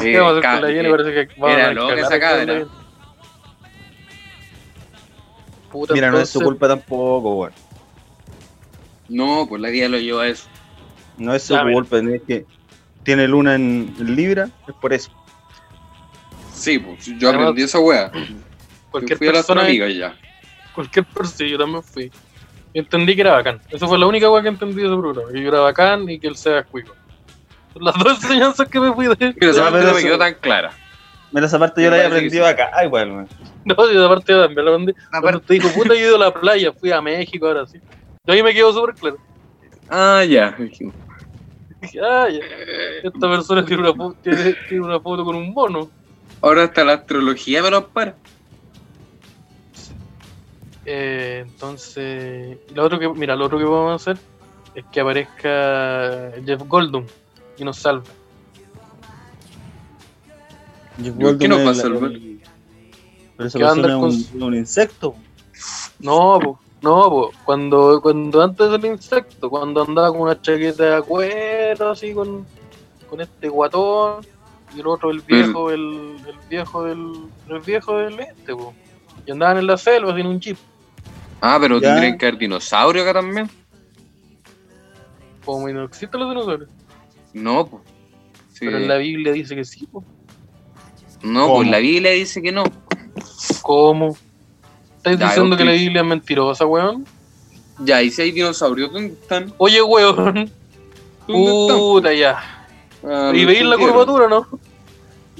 [0.00, 0.88] ¿Qué vamos a hacer con la Jenny?
[0.88, 2.68] eh, Parece que vamos era a loca cagar esa.
[5.72, 7.52] Puta, Mira, no es su culpa tampoco, weón.
[9.08, 10.48] No, pues la vida lo llevó a eso.
[11.18, 11.72] No es su mira.
[11.72, 12.46] culpa, es que
[13.02, 15.10] tiene luna en, Libra, es por eso.
[16.54, 18.10] Sí, pues yo Además, aprendí esa wea.
[18.12, 18.20] Yo
[18.90, 20.16] Cualquier fui a la persona, ya.
[20.74, 22.12] cualquier persona, yo también fui.
[22.72, 23.60] Entendí que era bacán.
[23.70, 25.32] Esa fue la única weá que entendí de ese programa.
[25.32, 26.94] Que yo era bacán y que él sea cuico.
[27.72, 29.34] Son Las dos enseñanzas que me fui de.
[29.40, 30.72] Mira, esa parte no me quedó tan clara.
[31.32, 33.28] Mira, esa parte yo la había aprendido acá, igual, weón.
[33.64, 34.94] No, y aparte yo también la aprendí.
[35.20, 37.78] Cuando te dijo, puta, yo he ido a la playa, fui a México, ahora sí.
[38.26, 39.18] Yo ahí me quedo súper claro.
[39.88, 40.56] Ah, ya.
[42.02, 42.40] Ah, ya.
[43.02, 45.90] Esta persona tiene una, tiene, tiene una foto con un mono.
[46.42, 48.16] Ahora hasta la astrología me lo para.
[50.84, 54.22] Eh, entonces, y lo otro que, mira, lo otro que podemos hacer
[54.74, 57.06] es que aparezca Jeff Goldblum
[57.60, 58.04] y nos salve.
[61.02, 62.22] Jeff ¿Por qué no Goldblum es pasa, la- Albert?
[63.36, 65.14] Pero esa es con un, insecto.
[65.98, 67.30] No, po, no, po.
[67.44, 72.46] Cuando, cuando antes del insecto, cuando andaba con una chaqueta de cuero, así con,
[73.08, 74.26] con este guatón,
[74.74, 77.12] y el otro el viejo, el, el viejo del,
[77.48, 78.74] el viejo del este, po.
[79.26, 80.58] Y andaban en la selva sin un chip.
[81.40, 81.88] Ah, pero Ya.
[81.90, 83.50] tendrían que haber dinosaurio acá también.
[85.44, 86.68] Como no existen los dinosaurios.
[87.32, 87.82] No, pues.
[88.52, 88.60] Sí.
[88.66, 90.04] Pero en la Biblia dice que sí, po.
[91.22, 91.56] No, ¿Cómo?
[91.56, 92.64] pues la Biblia dice que no.
[93.62, 94.16] ¿Cómo?
[94.96, 97.06] ¿Estáis Ya, diciendo que la Biblia es mentirosa, weón?
[97.80, 99.52] Ya, y si hay dinosaurios, ¿dónde están?
[99.58, 100.50] Oye, weón.
[101.26, 102.66] Puta, ya.
[103.04, 104.46] Ah, ¿Y veis la curvatura, no?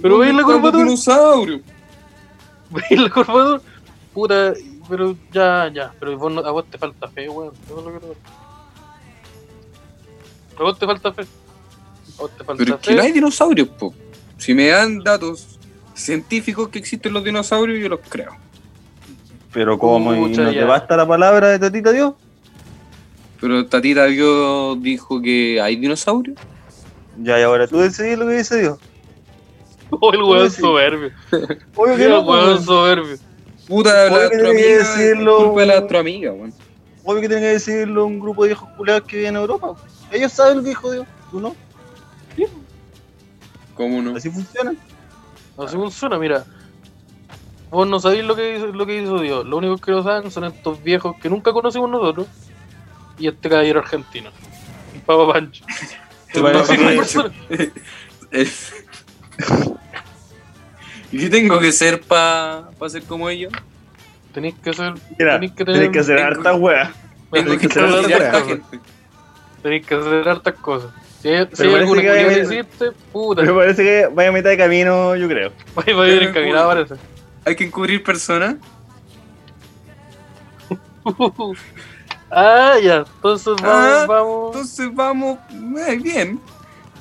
[0.00, 0.84] ¿Pero veis la ¿Dónde están los curvatura?
[0.84, 1.60] dinosaurios?
[2.70, 3.60] ¿Veis la curvatura?
[4.14, 4.52] Puta,
[4.88, 5.92] pero ya, ya.
[6.00, 7.52] Pero vos no- a vos te falta fe, weón.
[7.66, 8.12] Eso es lo que te
[10.58, 11.26] A vos te falta fe.
[12.28, 13.94] Te falta Pero es que no hay dinosaurios, po.
[14.38, 15.58] Si me dan datos
[15.94, 18.32] científicos que existen los dinosaurios, yo los creo.
[19.52, 22.14] Pero como, ¿y Pucha, no te basta la palabra de Tatita Dios?
[23.40, 26.38] Pero Tatita Dios dijo que hay dinosaurios.
[27.22, 28.78] Ya, y ahora tú decidís lo que dice Dios.
[29.92, 30.60] Oh, el Sí.
[30.60, 31.10] soberbio.
[31.74, 32.64] Obvio que el weón.
[32.64, 33.16] soberbio.
[33.66, 34.78] Puta, la que astroamiga.
[34.78, 35.38] decirlo.
[35.38, 36.54] es culpa de la astroamiga, weón.
[37.02, 39.74] Obvio que tiene que decirlo un grupo de viejos culeados que vive en Europa.
[40.12, 41.56] Ellos saben lo que dijo Dios, tú no.
[43.74, 44.16] ¿Cómo no?
[44.16, 44.74] Así funciona.
[45.58, 46.44] Así funciona, mira.
[47.70, 49.46] Vos no sabéis lo que, hizo, lo que hizo Dios.
[49.46, 52.26] Lo único que lo saben son estos viejos que nunca conocimos nosotros.
[53.18, 54.30] Y este caballero argentino.
[54.94, 55.64] El Papa Pancho.
[56.32, 57.32] ¿Te parece Una que- persona-
[58.30, 58.72] Es-
[61.12, 63.52] ¿Y qué tengo que ser para ser como ellos?
[64.32, 64.94] Tenéis que ser.
[65.18, 65.80] Mira, tenéis que tener.
[65.80, 66.92] tienes que hacer harta wea.
[67.32, 68.80] Tengo que que a harta gente.
[69.62, 70.90] Tenéis que hacer hartas cosas.
[71.20, 73.42] Si si Pero hay parece alguna que vaya- hiciste, puta.
[73.42, 75.52] Me parece que vaya a mitad de camino, yo creo.
[75.78, 76.94] Va va a ir encaminado, parece.
[77.44, 78.56] Hay que encubrir personas.
[82.30, 83.04] ah, ya.
[83.14, 83.66] Entonces vamos.
[83.66, 84.46] Ah, vamos.
[84.54, 85.38] Entonces vamos
[85.88, 86.40] eh, bien.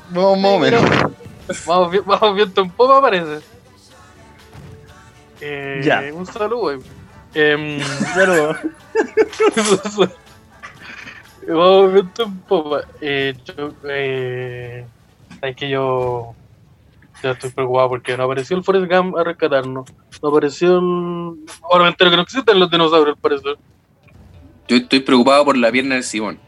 [0.09, 0.81] Vamos, más o menos.
[1.65, 3.39] Vamos, vamos viento en popa, parece.
[5.41, 6.03] Eh, Ya.
[6.13, 6.79] Un saludo, eh.
[7.33, 7.79] Em,
[8.15, 8.55] Pero,
[11.53, 12.81] vamos viento en popa.
[13.01, 14.85] Eh, yo, eh,
[15.41, 16.33] es que yo
[17.23, 19.89] ya estoy preocupado porque no apareció el Forrest Gump a rescatarnos.
[20.21, 21.45] No apareció el...
[21.63, 23.57] Ahora me entero que no existen los dinosaurios, al parecer.
[24.67, 26.39] Yo estoy preocupado por la pierna del Simón.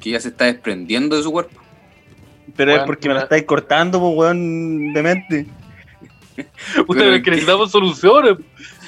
[0.00, 1.60] Que ya se está desprendiendo de su cuerpo.
[2.56, 5.46] pero es porque me la estáis cortando, pues, weón, demente.
[6.86, 8.38] Ustedes es que que- necesitamos soluciones.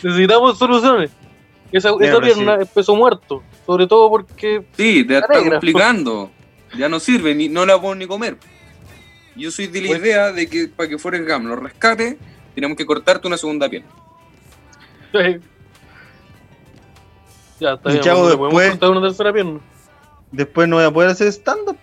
[0.02, 1.10] Necesitamos soluciones.
[1.72, 3.42] Esa, esa pero pierna es peso muerto.
[3.66, 5.50] Sobre todo porque Sí, te Está está negra.
[5.58, 6.30] complicando.
[6.76, 8.36] Ya no sirve, ni, no la puedo ni comer.
[9.36, 12.18] Yo soy de la Pues- idea de que para que Forrest Gump lo rescate,
[12.54, 13.88] tenemos que cortarte una segunda pierna.
[17.58, 18.04] Ya, está Y bien.
[18.04, 19.60] Chavo, ¿le podemos después- cortar una tercera pierna?
[20.32, 21.76] Después no voy a poder hacer stand-up.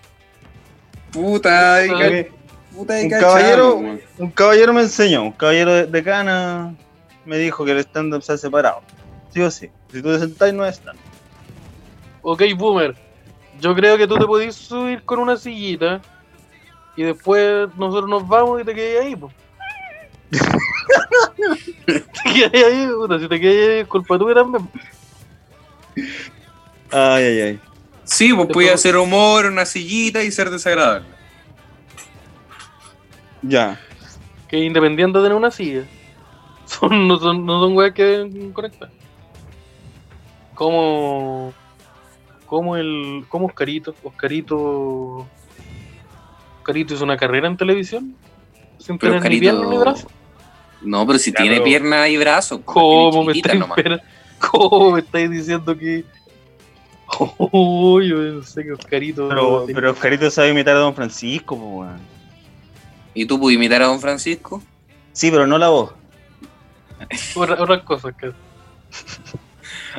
[1.12, 2.28] Puta, ay, Puta, ca-
[2.76, 4.00] puta, ay, un cachado, caballero-.
[4.18, 6.76] Un caballero me enseñó, un caballero de, de cana
[7.26, 8.82] me dijo que el stand-up se ha separado.
[9.38, 9.70] Sí o sí.
[9.92, 10.98] Si tú te sentás, no es stand
[12.24, 12.96] Ok, Boomer.
[13.62, 16.02] Yo creo que tú te podés subir con una sillita
[16.96, 19.32] y después nosotros nos vamos y te quedas ahí, po.
[21.86, 23.20] te quedas ahí, puta.
[23.20, 24.68] Si te quedas ahí, es culpa tuya también.
[26.92, 27.60] Ay, ay, ay.
[28.06, 31.06] Sí, pues Te podía hacer humor, una sillita y ser desagradable.
[33.44, 33.80] Ya.
[34.48, 35.84] Que independiente de tener una silla.
[36.66, 38.52] Son, no son, no son weas que deben
[40.58, 41.54] Como.
[42.48, 43.26] Como el.
[43.30, 43.94] Como Oscarito.
[44.04, 45.28] Oscarito.
[46.60, 48.16] Oscarito hizo una carrera en televisión.
[48.80, 50.08] Sin Pero tener ni Oscarito- pierna ni brazo.
[50.82, 52.62] No, pero si tiene pierna y brazo.
[52.64, 53.64] ¿Cómo me, estáis,
[54.40, 56.04] ¿Cómo me estáis diciendo que.?
[57.20, 59.30] Oh, yo pensé que Oscarito.
[59.30, 62.00] Pero, Oscarito sabe imitar a Don Francisco, weón.
[63.14, 64.62] ¿Y tú puedes imitar a Don Francisco?
[65.14, 65.94] Sí, pero no la voz.
[67.36, 68.32] otra- otras cosas que.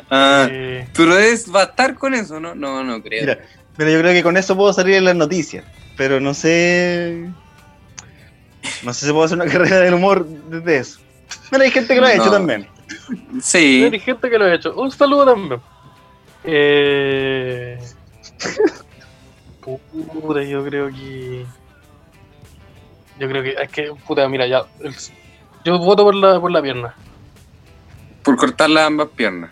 [0.09, 2.55] Ah, eh, pero es, va a estar con eso, ¿no?
[2.55, 3.21] No, no creo.
[3.21, 3.39] Mira,
[3.77, 5.65] pero yo creo que con eso puedo salir en las noticias.
[5.97, 7.29] Pero no sé.
[8.83, 10.99] No sé si puedo hacer una carrera del humor desde eso.
[11.51, 12.31] Mira, hay gente que lo ha hecho No.
[12.31, 12.67] también.
[13.41, 13.89] Sí.
[13.91, 14.73] hay gente que lo ha hecho.
[14.75, 15.61] Un saludo también.
[16.43, 17.77] Eh.
[19.61, 21.45] Puta, yo creo que.
[23.19, 23.55] Yo creo que.
[23.61, 24.63] Es que, puta, mira, ya.
[25.65, 26.95] Yo voto por la, por la pierna.
[28.23, 29.51] Por cortar las ambas piernas.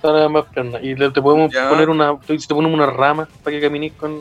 [0.00, 0.82] Para más piernas.
[0.82, 1.68] Y le- te podemos Ya.
[1.68, 2.16] poner una.
[2.26, 4.20] Si te ponemos una rama para que camines con.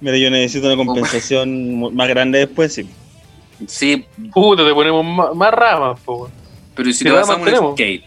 [0.00, 2.88] Mira, yo necesito una compensación más grande después, sí.
[3.66, 6.30] Sí, Puta, te ponemos más, más ramas, po.
[6.76, 7.72] pero si ¿Qué te pasamos un tenemos?
[7.74, 8.04] skate.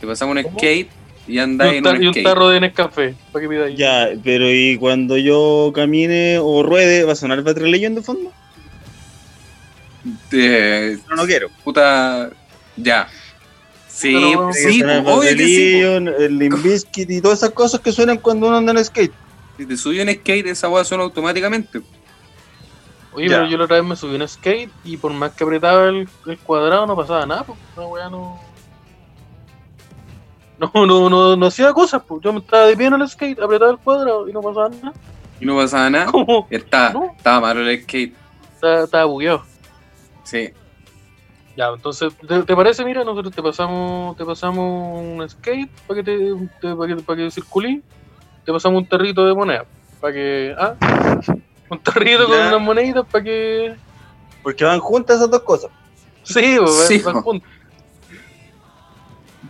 [0.00, 0.58] Te pasamos un ¿Cómo?
[0.58, 0.88] skate
[1.26, 2.24] y un, en un y un skate.
[2.24, 3.14] tarro de Nescafé.
[3.32, 3.76] Para que pidáis.
[3.76, 8.32] Ya, pero ¿y cuando yo camine o ruede, va a sonar Battle Legend de fondo?
[10.32, 11.48] Eh, Pero no quiero.
[11.64, 12.30] puta.
[12.76, 13.08] Ya.
[13.92, 15.80] Sí, No, sí, el obvio que sí.
[15.80, 19.12] Evangelion, el Limp Bizkit y todas esas cosas que suenan cuando uno anda en skate.
[19.58, 21.82] Si te subí en skate, esa weá suena automáticamente.
[23.12, 23.38] Oye, Ya.
[23.38, 26.08] pero yo la otra vez me subí en skate y por más que apretaba el,
[26.26, 28.38] el cuadrado no pasaba nada, pues la weá no.
[30.58, 32.20] No, no, no, no hacía cosas, pues.
[32.22, 34.92] Yo me estaba de pie en el skate, apretaba el cuadrado y no pasaba nada.
[35.40, 36.06] Y no pasaba nada.
[36.06, 37.14] Como Está, No.
[37.16, 38.14] Estaba malo el skate.
[38.54, 39.42] estaba, estaba bugueado.
[40.22, 40.50] Sí.
[41.56, 42.84] Ya, entonces, ¿te, te parece?
[42.84, 46.18] Mira, nosotros te pasamos, te pasamos un skate para que te,
[46.60, 47.82] te- para que, para que circulí,
[48.44, 49.64] te pasamos un territo de moneda,
[50.00, 50.74] para que, ah,
[51.68, 53.76] un territo con unas moneditas para que,
[54.42, 55.70] Porque van juntas esas dos cosas.
[56.22, 57.22] sí, pues, Sí, va- va po.
[57.22, 57.46] junto.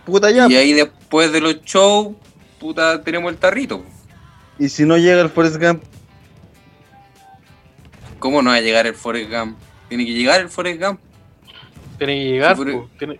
[0.05, 0.47] Puta ya.
[0.49, 2.15] Y ahí después de los shows,
[2.59, 3.83] puta, tenemos el tarrito.
[4.57, 5.83] Y si no llega el Forrest Gump,
[8.19, 9.57] ¿Cómo no va a llegar el Forrest Gump?
[9.89, 10.99] Tiene que llegar el Forrest Gump.
[12.01, 13.19] Tiene que llegar, Sí, por- tiene,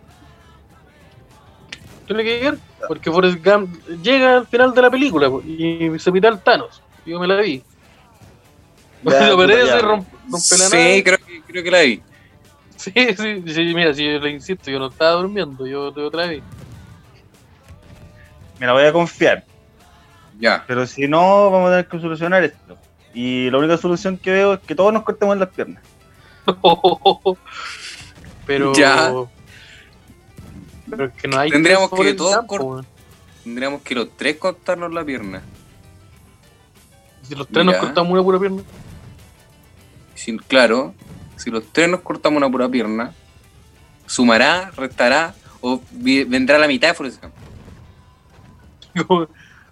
[2.08, 2.58] tiene que llegar,
[2.88, 6.82] porque Forrest Gump llega al final de la película po, y se pita el Thanos,
[7.06, 7.62] yo me la vi.
[9.04, 9.30] Ya,
[9.82, 11.04] rompe, rompe la sí, nave.
[11.04, 12.02] creo que, creo que la vi.
[12.76, 16.26] Sí, sí, sí, mira, si yo le insisto, yo no estaba durmiendo, yo te otra
[16.26, 16.42] vez.
[18.58, 19.46] me la voy a confiar.
[20.40, 20.64] Ya.
[20.66, 22.76] Pero si no, vamos a tener que solucionar esto.
[23.14, 25.84] Y la única solución que veo es que todos nos cortemos las piernas.
[28.52, 28.74] Pero.
[28.74, 29.14] Ya.
[30.90, 31.50] Pero que no hay.
[31.50, 32.86] Tendríamos que todos weón.
[33.46, 35.42] Tendríamos que los tres cortarnos la pierna.
[37.24, 38.62] Si los tres nos cortamos una pura pierna.
[40.16, 40.94] Si- claro,
[41.38, 43.14] si los tres nos cortamos una pura pierna,
[44.06, 47.34] sumará, restará o vendrá la mitad de Forrest Gump.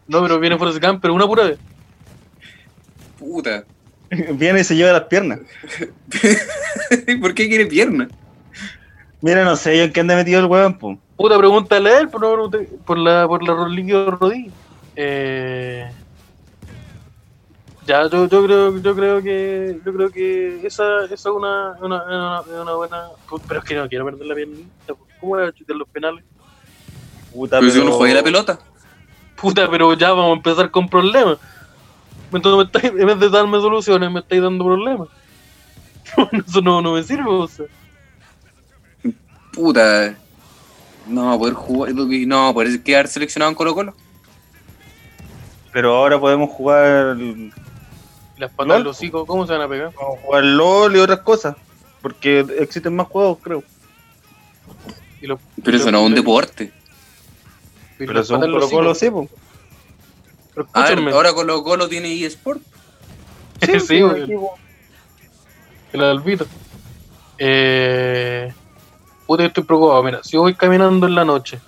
[0.07, 1.59] No, pero viene Forrest Gump, pero una pura vez.
[3.19, 3.63] Puta.
[4.09, 5.41] Viene y se lleva las piernas.
[7.21, 8.07] ¿Por qué quiere pierna?
[9.21, 10.97] Mira, no sé yo en qué anda metido el huevón, po.
[11.17, 12.49] Puta, pregúntale a él por, no
[12.85, 14.51] por la por la líquido rodilla.
[14.95, 15.89] Eh,
[17.85, 22.03] ya, yo, yo creo yo creo que yo creo que esa, esa es una, una,
[22.03, 23.07] una, una buena.
[23.47, 24.93] Pero es que no quiero perder la piernita.
[25.19, 26.23] ¿Cómo era chutar los penales?
[27.33, 28.59] Puta, Pero si uno juega la pelota.
[29.35, 31.37] Puta, pero ya vamos a empezar con problemas.
[32.31, 35.07] Entonces me estáis, en vez de darme soluciones, me estáis dando problemas.
[36.47, 37.65] Eso no, no me sirve, o sea.
[39.59, 40.15] Puta.
[41.05, 41.93] No va a poder jugar.
[41.93, 43.93] No va a poder quedar seleccionado en Colo Colo.
[45.73, 47.17] Pero ahora podemos jugar,
[48.37, 48.77] las patas ¿Lol?
[48.77, 49.91] del hocico, ¿cómo se van a pegar?
[49.91, 51.55] podemos jugar LOL y otras cosas.
[52.01, 53.63] Porque existen más juegos, creo.
[55.21, 56.71] Y los- Pero y eso los- no es un deporte.
[57.97, 59.27] Pero del Colo Colo, sí, po.
[60.73, 62.61] A ver, ahora Colo Colo tiene eSport.
[63.61, 64.57] Sí, sí, po.
[65.91, 66.45] El albito.
[67.37, 68.53] Eh.
[69.29, 70.01] Puta, estoy preocupado.
[70.01, 71.59] Mira, si yo voy caminando en la noche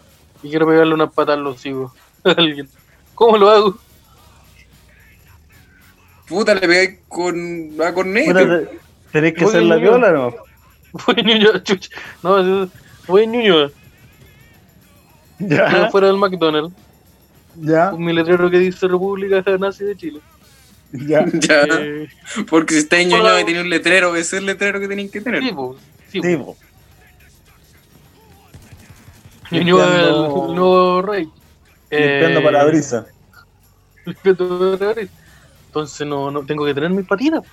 [0.42, 1.94] y quiero pegarle unas patas al hocico
[2.24, 2.68] a alguien,
[3.14, 3.78] ¿cómo lo hago?
[6.28, 8.62] Puta, le pegáis con la corneta.
[9.12, 10.34] Tenés que hacer la viola, ¿no?
[11.06, 11.92] Voy Ñuñoa, chucha.
[12.24, 12.68] No,
[13.06, 13.70] voy Ñuñoa,
[15.38, 16.76] Ya, fuera del McDonald's,
[17.58, 20.20] ya, con mi letrero que dice República Nazi de Chile.
[20.94, 21.26] ya.
[21.34, 21.62] Ya.
[21.80, 22.10] Eh,
[22.50, 25.12] Porque si está en Ñuñoa y tiene un letrero, ese es el letrero que tienen
[25.12, 25.44] que tener.
[25.44, 25.78] sí, po,
[26.12, 26.20] sí,
[29.52, 31.30] el, Limpiando- el nuevo rey.
[31.90, 33.06] Limpiando Eh, parabrisas.
[34.06, 35.16] Limpiando parabrisas.
[35.68, 37.44] Entonces no, no tengo que tener mis patitas.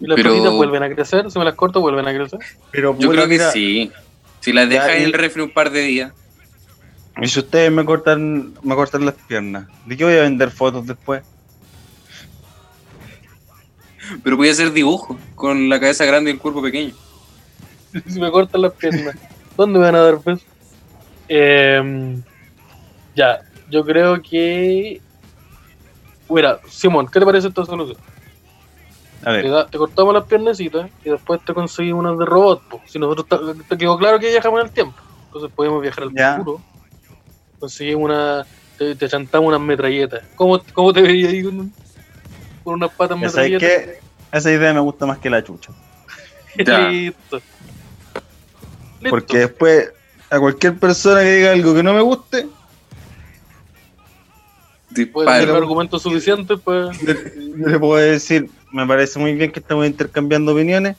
[0.00, 2.38] Y las Pero- patitas vuelven a crecer, si me las corto vuelven a crecer.
[2.70, 3.90] Pero Yo creo que sí.
[4.40, 6.12] Si las dejas en el refri un par de días.
[7.20, 10.86] Y si ustedes me cortan, me cortan las piernas, ¿de qué voy a vender fotos
[10.86, 11.22] después?
[14.22, 16.94] Pero voy a hacer dibujo con la cabeza grande y el cuerpo pequeño.
[18.06, 19.16] si me cortan las piernas,
[19.56, 20.46] ¿dónde me van a dar peso?
[21.28, 22.22] Em,
[23.14, 23.38] ya,
[23.70, 25.02] yo creo que.
[26.28, 27.98] Mira, Simón, ¿qué te parece esta solución?
[29.22, 32.62] A Te, ver, da- te cortamos las piernecitas y después te conseguimos unas de robot.
[32.68, 32.82] po.
[32.86, 36.14] Si nosotros ta- te quedó claro que viajamos en el tiempo, entonces podemos viajar al
[36.14, 36.36] Ya.
[36.38, 36.64] futuro.
[37.58, 38.48] Conseguimos una.
[38.76, 40.24] Te, te chantamos unas metralletas.
[40.36, 41.74] ¿Cómo, cómo te veías ahí con,
[42.62, 43.68] con unas patas metralletas?
[43.68, 43.98] que
[44.30, 45.72] esa idea me gusta más que la chucha.
[46.66, 46.88] Ya.
[46.90, 47.42] Listo.
[49.00, 49.10] Listo.
[49.10, 49.92] Porque después,
[50.30, 52.46] a cualquier persona que diga algo que no me guste,
[54.88, 55.56] Puede tener Disparo.
[55.56, 56.98] argumentos suficientes pues.
[57.00, 60.96] yo le puedo decir, me parece muy bien que estamos intercambiando opiniones,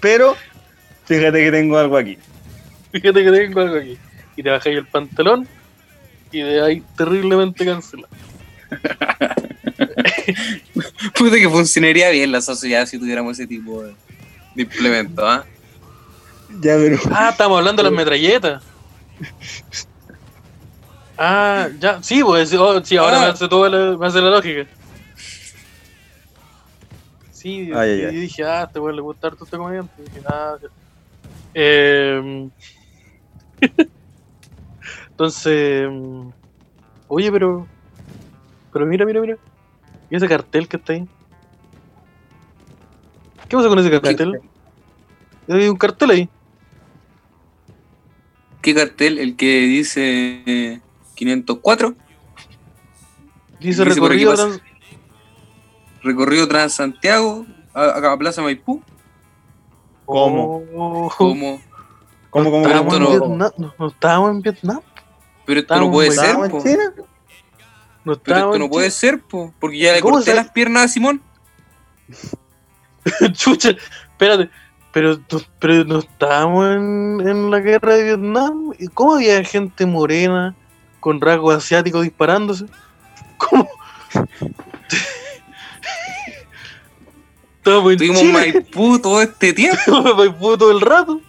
[0.00, 0.36] pero
[1.04, 2.18] fíjate que tengo algo aquí.
[2.92, 3.98] Fíjate que tengo algo aquí.
[4.36, 5.46] Y te bajáis el pantalón
[6.32, 8.08] y de ahí terriblemente cancelado.
[11.14, 13.94] Puta que funcionaría bien la sociedad si tuviéramos ese tipo de,
[14.54, 15.44] de implemento, ¿ah?
[16.50, 16.98] Ya, pero.
[17.10, 18.62] Ah, estamos hablando de las metralletas.
[21.16, 23.20] Ah, ya, sí, pues, oh, sí, ahora Ah.
[23.20, 24.68] me hace todo la, me hace la lógica.
[27.30, 27.70] Sí,
[28.10, 29.92] dije, ah, este weón le gusta harto este comediante.
[29.98, 30.56] Y dije, ah.
[31.54, 32.48] Eh,
[35.10, 35.88] entonces,
[37.08, 37.66] oye, pero,
[38.72, 39.36] pero mira, mira, mira.
[40.10, 41.06] ¿Y ese cartel que está ahí?
[43.48, 44.40] ¿Qué pasa con ese cartel?
[45.48, 46.28] Hay un cartel ahí.
[48.62, 49.18] ¿Qué cartel?
[49.18, 50.80] El que dice eh,
[51.14, 51.94] 504,
[53.60, 54.60] Dice Dice aquí recorrido trans-
[56.02, 58.82] recorrido Transantiago, a, a Plaza Maipú.
[60.06, 60.62] ¿Cómo?
[60.74, 61.12] Oh.
[61.16, 61.60] ¿Cómo,
[62.30, 63.02] cómo, esto en
[63.38, 63.52] no-.
[63.58, 64.80] No, no estábamos en Vietnam.
[65.46, 66.56] pero esto no puede ser, ¿Estábamos po.
[68.04, 70.84] No Pero esto no puede ser, po, porque ya le ¿Cómo corté se- las piernas
[70.84, 71.22] a Simón.
[73.32, 73.70] Chucha,
[74.10, 74.50] espérate.
[74.94, 75.18] Pero,
[75.58, 78.70] pero no estábamos en, en la guerra de Vietnam.
[78.78, 80.54] ¿Y cómo había gente morena
[81.00, 82.66] con rasgos asiáticos disparándose?
[83.38, 83.68] ¿Cómo?
[88.20, 88.32] Chile.
[88.32, 90.14] Maipú todo este tiempo.
[90.16, 91.20] Maipú todo el rato.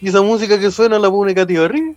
[0.00, 1.94] Y esa música que suena la pone Katy Barriga.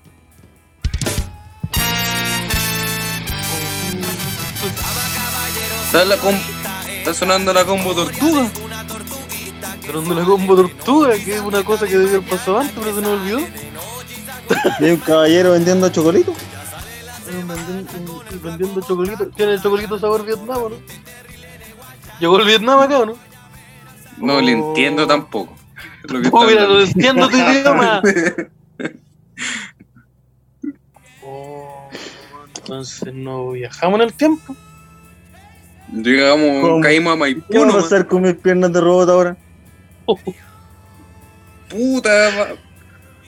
[5.85, 6.35] Está, la com-
[6.97, 8.49] está sonando la combo tortuga.
[9.85, 12.95] Pero donde la combo tortuga, que es una cosa que debió haber pasado antes, pero
[12.95, 13.39] se nos olvidó.
[14.79, 16.33] Y hay un caballero vendiendo chocolito.
[17.25, 19.27] Vendiendo, vendiendo chocolito.
[19.29, 20.75] ¿Tiene el chocolito sabor Vietnam no?
[22.19, 23.15] ¿Llegó el Vietnam acá o no?
[24.17, 24.67] No le Oh.
[24.69, 25.55] entiendo tampoco.
[26.03, 28.01] Lo que Oh, mira, no entiendo tu idioma.
[31.23, 31.89] Oh,
[32.57, 34.55] entonces no viajamos en el tiempo.
[35.91, 36.81] Llegamos, ¿Cómo?
[36.81, 37.43] caímos a Maipú.
[37.49, 39.37] ¿Qué va a pasar con mis piernas de robot ahora?
[41.69, 42.55] Puta, va-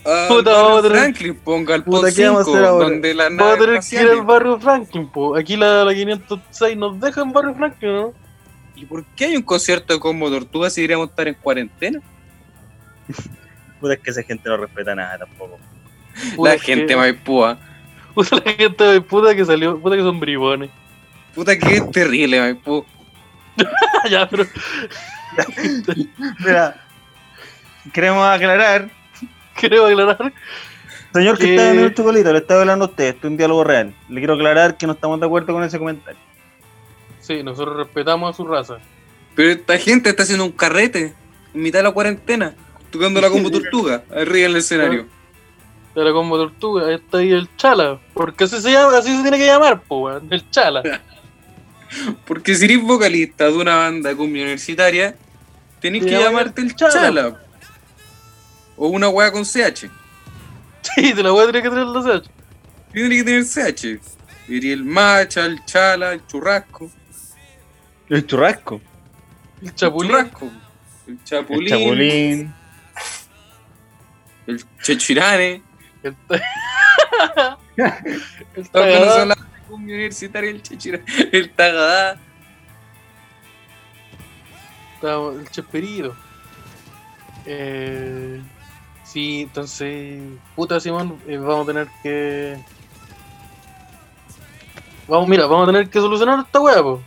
[0.05, 2.85] a Puta, tener- Franklin, ponga el Puta, PON ¿qué vamos a 5, hacer ahora?
[2.85, 4.25] donde la Vamos a nave tener que ir al espacial.
[4.25, 5.35] barrio Franklin, po.
[5.35, 8.13] Aquí la, la 506 nos deja en barrio Franklin, ¿no?
[8.75, 11.99] ¿Y por qué hay un concierto de combo tortuga si deberíamos estar en cuarentena?
[13.79, 15.57] Puta, es que esa gente no respeta nada tampoco.
[16.35, 17.57] Puta, la gente que- Maipúa.
[18.13, 20.69] Puta la gente de puta que salió, puta que son bribones.
[21.35, 22.85] Puta que es terrible Maipú.
[24.09, 24.45] ya, pero.
[26.39, 26.83] Mira,
[27.93, 28.89] queremos aclarar,
[29.55, 30.33] Creo aclarar.
[31.13, 31.49] señor que Eh.
[31.51, 33.93] está vendiendo el chocolito, le está hablando a usted, esto es un diálogo real.
[34.09, 36.19] Le quiero aclarar que no estamos de acuerdo con ese comentario.
[37.21, 38.77] Sí, nosotros respetamos a su raza.
[39.35, 41.13] Pero esta gente está haciendo un carrete
[41.53, 42.55] en mitad de la cuarentena,
[42.91, 45.05] tocando la combo tortuga, arriba en el escenario.
[45.95, 47.99] De la combo tortuga, ahí está ahí el chala.
[48.13, 50.27] Porque así se llama, así se tiene que llamar, po, weón.
[50.31, 50.83] El chala.
[52.25, 55.15] Porque si eres vocalista de una banda de cumbia universitaria,
[55.79, 56.93] tenés Te que llamarte el Chala.
[56.93, 57.41] Chala.
[58.75, 59.89] O una wea con CH.
[60.81, 62.29] Sí, te la a tener que traer la CH.
[62.93, 63.99] Tiene que tener CH.
[64.47, 66.89] Diría el macha, el chala, el churrasco.
[68.09, 68.81] El churrasco.
[69.61, 70.11] El El chapulín.
[70.11, 70.45] churrasco.
[71.07, 71.67] El El chapulín.
[71.69, 72.53] chapulín.
[74.47, 75.61] El chechirane.
[76.03, 77.57] El, tagadá.
[78.55, 81.03] esa banda de cumbia universitaria, el chechirane.
[81.31, 82.19] El tagadá.
[85.01, 86.15] El chesperito.
[87.45, 88.41] Eh,
[89.03, 90.21] sí, entonces,
[90.55, 92.57] puta Simón, eh, vamos a tener que.
[95.07, 97.01] Vamos, mira, vamos a tener que solucionar esta weá, po.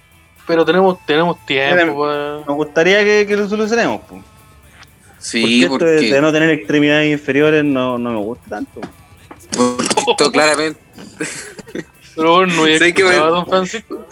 [0.47, 4.01] Pero tenemos, tenemos tiempo pa- Nos gustaría que, que lo solucionemos.
[4.03, 4.22] po.
[5.18, 8.80] Sí, porque esto de, no tener extremidades inferiores no, no me gusta tanto.
[9.55, 10.80] porque esto claramente.
[12.16, 14.07] Pero bueno, no Sí, que Don Francisco.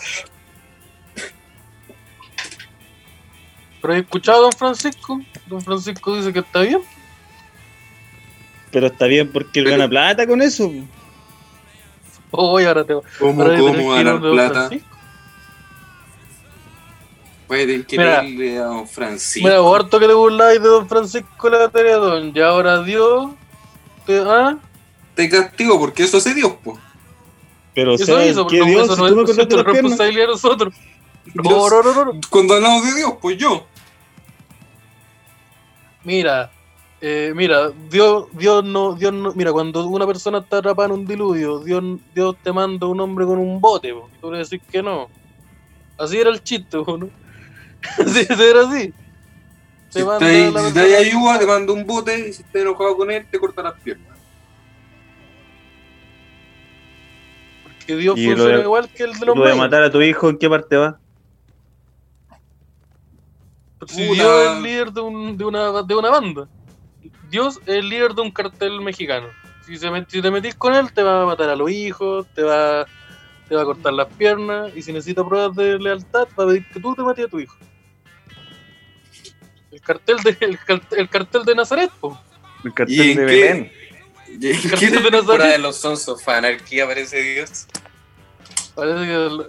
[3.80, 5.20] Pero he escuchado a Don Francisco.
[5.46, 6.80] Don Francisco dice que está bien.
[8.70, 10.70] Pero está bien porque él gana plata con eso.
[12.30, 14.68] Hoy ahora te ¿Cómo, ahora cómo ganar Don plata?
[14.68, 14.88] Francisco.
[17.46, 18.24] Puede tener que Mira.
[18.24, 19.48] irle a Don Francisco.
[19.48, 22.32] Mira, harto que te burláis de Don Francisco la Teredón.
[22.34, 23.30] Y ahora Dios.
[24.04, 24.58] Te, ¿ah?
[25.14, 26.78] Te castigo porque eso hace Dios, po.
[27.74, 28.84] Pero, Eso hizo, ¿qué porque Dios?
[28.84, 30.74] eso Si no es responsabilidad de nosotros.
[31.34, 31.70] No, Dios.
[31.72, 32.20] no, no, no.
[32.30, 33.66] Cuando hablamos de Dios, pues yo.
[36.04, 36.50] Mira,
[37.00, 41.06] eh, mira, Dios, Dios no, Dios no, mira, cuando una persona está atrapada en un
[41.06, 41.82] diluvio, Dios,
[42.14, 45.08] Dios te manda un hombre con un bote, po, y tú le decís que no.
[45.98, 47.10] Así era el chiste, po, ¿no?
[47.98, 48.92] Así era así.
[49.90, 52.32] Si Te manda te, la si te persona- hay ayuda, te manda un bote y
[52.32, 54.18] si estás enojado con él, te corta las piernas.
[57.86, 59.56] que Dios Y lo funciona de- igual que el de Lo los de mayas.
[59.56, 60.98] matar a tu hijo, ¿en qué parte va?
[63.86, 64.02] Si.
[64.14, 66.48] Dios es el líder de, un- de una, de una banda.
[67.30, 69.28] Dios es el líder de un cartel mexicano.
[69.64, 72.26] Si, se met- si te metís con él, te va a matar a los hijos,
[72.34, 72.86] te va,
[73.48, 76.66] te va a cortar las piernas, y si necesita pruebas de lealtad, va a pedir
[76.70, 77.56] que tú te mates a tu hijo.
[79.70, 82.18] El cartel de, el, cartel, el cartel de Nazaret, po.
[82.64, 83.20] El ¿Y cartel de qué?
[83.24, 83.72] Belén.
[84.40, 85.52] ¿Y en Cartel qué de Nazaret.
[85.52, 87.66] de los Sons of Anarchy aparece Dios?
[88.74, 89.46] Parece que, el-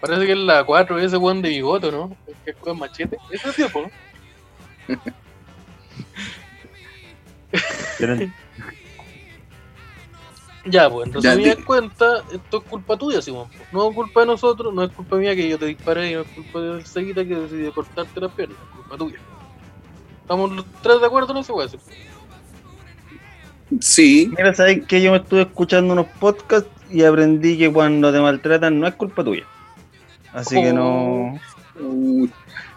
[0.00, 2.16] parece que es la 4, ese weón de bigote, ¿no?
[2.26, 3.18] El que es con machete.
[3.30, 3.90] Ese es Dios, po, ¿no?
[10.64, 13.48] Ya, pues, en Ya, resumidas di- cuentas, esto es culpa tuya, Simón.
[13.72, 16.20] No es culpa de nosotros, no es culpa mía que yo te disparé y no
[16.22, 19.18] es culpa del seguita que decidió cortarte las piernas, es culpa tuya.
[20.22, 21.70] ¿Estamos los tres de acuerdo en ese weón?
[23.80, 24.30] Sí.
[24.36, 28.78] Mira, sabes que yo me estuve escuchando unos podcasts y aprendí que cuando te maltratan
[28.78, 29.44] no es culpa tuya.
[30.32, 31.38] Así que no.
[31.80, 32.30] Uy,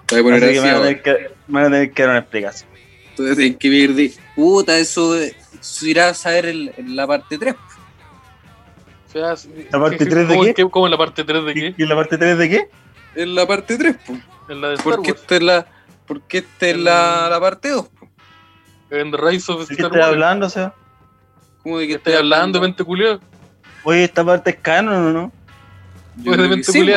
[0.09, 1.11] voy a poner Así que me van a tener que,
[1.47, 2.69] me van a tener que dar una explicación.
[3.09, 4.13] Entonces hay que ver de.
[4.35, 7.55] Puta, eso, eso irá a saber en, en la parte 3.
[7.55, 9.35] O sea,
[9.71, 10.69] ¿La parte ¿qué- tres de cómo- qué?
[10.69, 11.75] ¿Cómo en la parte 3 de qué?
[11.77, 12.69] ¿Y en la parte 3 de qué?
[13.15, 14.19] En la parte 3, pues.
[14.47, 15.21] En la de Star Porque Wars.
[15.21, 15.65] esta es la.
[16.07, 17.89] Porque esta es la, la parte 2.
[18.91, 20.11] En The Rise of ¿De qué Star estoy Wars.
[20.11, 20.73] hablando, o sea?
[21.63, 23.19] ¿Cómo de ¿Qué qué estoy hablando, mente culiao?
[23.83, 25.31] Oye, esta parte es canon o no?
[26.23, 26.89] Pues de que si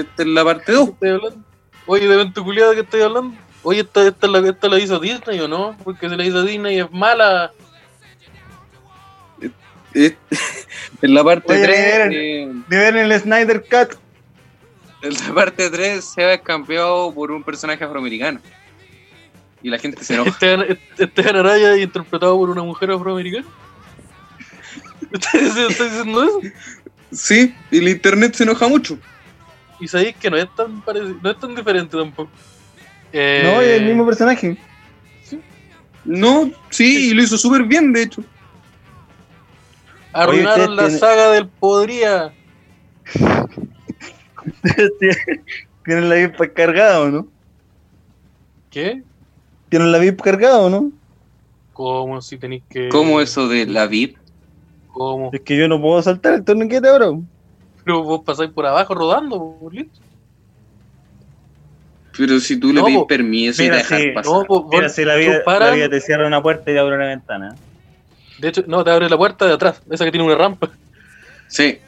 [0.00, 0.84] esta es la parte 2.
[0.86, 1.38] ¿Qué estoy hablando?
[1.86, 3.34] Oye, de mente culiao, ¿de qué estoy hablando?
[3.64, 5.76] Oye, esta, esta, la, esta la hizo Disney o no?
[5.84, 7.52] Porque si la hizo Disney es mala.
[9.94, 10.16] Eh,
[11.02, 12.08] en la parte Oye, 3.
[12.08, 12.12] miren.
[12.12, 13.98] eh, De ver en el Snyder Cut.
[15.02, 18.40] en la parte 3 se va campeado por un personaje afroamericano.
[19.62, 20.30] Y la gente se enoja.
[20.30, 23.46] Esteban, Esteban Araya interpretado por una mujer afroamericana.
[25.12, 26.40] ¿Estás estás diciendo eso?
[27.12, 28.98] Sí, y el internet se enoja mucho.
[29.78, 32.30] Y sabéis que no es tan parecido, no es tan diferente tampoco.
[33.12, 34.56] Eh, No, es el mismo personaje.
[36.04, 38.22] No, sí, y lo hizo súper bien, de hecho.
[40.12, 42.32] Arruinaron Oye, la tiene- saga del Podría.
[45.84, 47.28] Tienen la VIP cargada o no?
[48.70, 49.02] ¿Qué?
[49.68, 50.92] Tienen la VIP cargada o no?
[51.72, 52.88] ¿Cómo si tenéis que.?
[52.88, 54.16] ¿Cómo eso de la VIP?
[54.92, 55.30] ¿Cómo?
[55.32, 57.10] Es que yo no puedo saltar el torniquete ahora.
[57.84, 60.00] Pero vos pasáis por abajo rodando, listo.
[62.16, 63.06] Pero si tú le pedís po.
[63.06, 64.32] permiso y Mira, te dejas sí, pasar.
[64.32, 66.78] No, po, Mira, si la vida, paras- la vida te cierra una puerta y te
[66.78, 67.56] abre una ventana.
[68.38, 70.70] De hecho, no, te abre la puerta de atrás, esa que tiene una rampa.
[71.48, 71.78] Sí,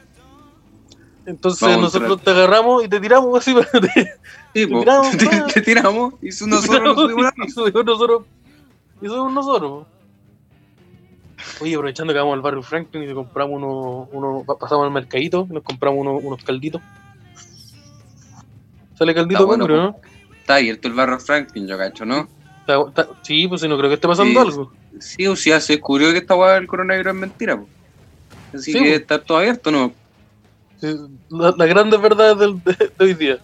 [1.25, 4.13] Entonces Vamos nosotros te agarramos y te tiramos así para te,
[4.53, 4.79] sí, po.
[4.79, 6.97] tiramos, te, te tiramos y nosotros nos
[7.85, 8.25] nosotros.
[9.01, 9.87] Y subimos nosotros.
[11.61, 15.47] Oye, aprovechando que vamos al barrio Franklin y compramos uno, uno pa- pasamos al mercadito
[15.49, 16.81] y nos compramos uno- unos calditos.
[18.97, 19.99] Sale caldito Está bueno, ¿no?
[20.39, 22.27] Está abierto el barro Franklin, yo cacho, ¿no?
[22.61, 24.47] Está- está- sí, pues si no creo que esté pasando Sí.
[24.47, 24.73] algo.
[24.99, 27.67] Sí, o sea, se descubrió que esta del coronavirus es mentira, po.
[28.53, 29.93] Así Sí, que está todo abierto, ¿no?
[30.79, 30.87] Sí,
[31.29, 33.39] la- Las grandes verdades del- de, de hoy día.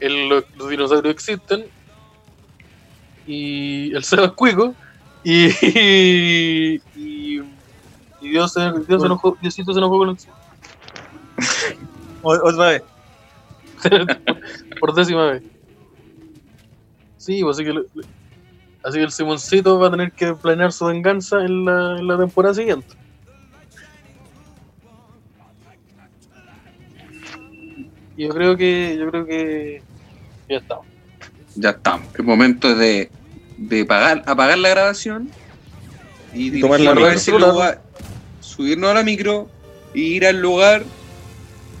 [0.00, 1.66] El- los, los dinosaurios existen.
[3.26, 4.74] Y el Seba es cuico.
[5.24, 6.80] Y, y,
[8.28, 10.10] y Dios, se, Dios se enojó, Diosito se enojó con
[12.22, 12.82] otra vez.
[14.80, 15.42] por décima vez.
[17.16, 17.82] Sí, pues así que,
[18.82, 22.18] así que el Simoncito va a tener que planear su venganza en la, en la
[22.18, 22.94] temporada siguiente.
[28.16, 29.82] Yo creo que, yo creo que
[30.48, 30.86] ya estamos.
[31.54, 32.08] Ya estamos.
[32.18, 33.10] El momento de,
[33.56, 35.30] de pagar, apagar la grabación
[36.34, 37.16] y, Y tomar la dirigirnos a micro.
[37.16, 37.82] ese lugar,
[38.58, 39.48] subirnos a la micro
[39.94, 40.82] y ir al lugar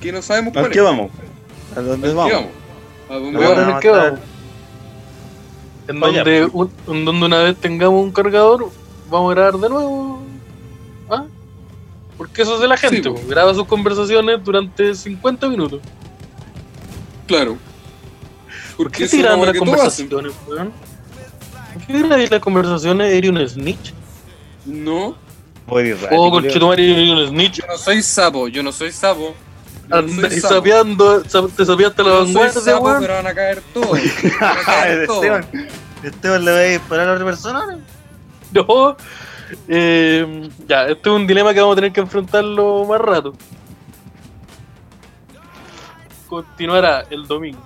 [0.00, 0.84] que no sabemos ¿A cuál qué es.
[0.84, 1.10] vamos?
[1.76, 2.32] ¿A dónde ¿A qué vamos?
[2.32, 2.50] vamos?
[3.10, 3.58] ¿A dónde vamos?
[3.58, 4.20] en el que vamos a vamos.
[5.88, 8.70] En donde, un- en donde una vez tengamos un cargador,
[9.10, 10.22] vamos a grabar de nuevo.
[11.10, 11.24] ¿Ah?
[12.16, 15.80] Porque eso es de la gente, Sí, graba sus conversaciones durante 50 minutos.
[17.26, 17.56] Claro.
[18.76, 20.72] ¿Por Porque qué lo las conversaciones, weón?
[21.74, 23.12] ¿Por qué las conversaciones?
[23.12, 23.92] ¿Eres un snitch?
[24.66, 25.16] No,
[25.70, 27.58] Oh, un snitch.
[27.60, 29.34] yo no soy sapo, yo no soy sapo.
[29.88, 30.54] Yo no Anda- soy y sapo.
[30.54, 33.00] sapeando, sa- te sapeaste la vanguardia, weón.
[33.00, 33.90] pero van a caer todos.
[34.40, 35.24] Van a caer todos.
[35.24, 35.46] Esteban,
[36.02, 37.78] Esteban le va a disparar a otra persona.
[38.52, 38.96] No.
[39.66, 43.34] Eh, ya, este es un dilema que vamos a tener que enfrentarlo más rato.
[46.28, 47.62] Continuará el domingo.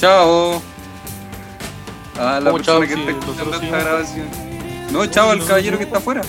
[0.00, 0.60] Chao
[2.18, 4.26] a la oh, persona chao, que está escuchando esta grabación.
[4.90, 6.22] No, chao al caballero que está afuera.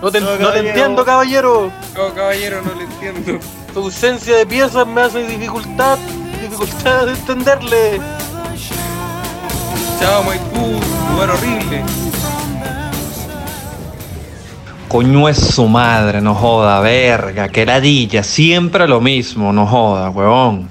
[0.00, 1.70] No te, no, te entiendo, caballero.
[1.94, 3.44] No, caballero, no le entiendo.
[3.74, 5.98] Tu ausencia de piezas me hace dificultad,
[6.40, 8.00] dificultad de entenderle.
[10.00, 10.80] Chao, Maipú,
[11.12, 11.84] lugar horrible.
[14.88, 20.69] Coño es su madre, no joda, verga, que ladilla, siempre lo mismo, no joda, huevón.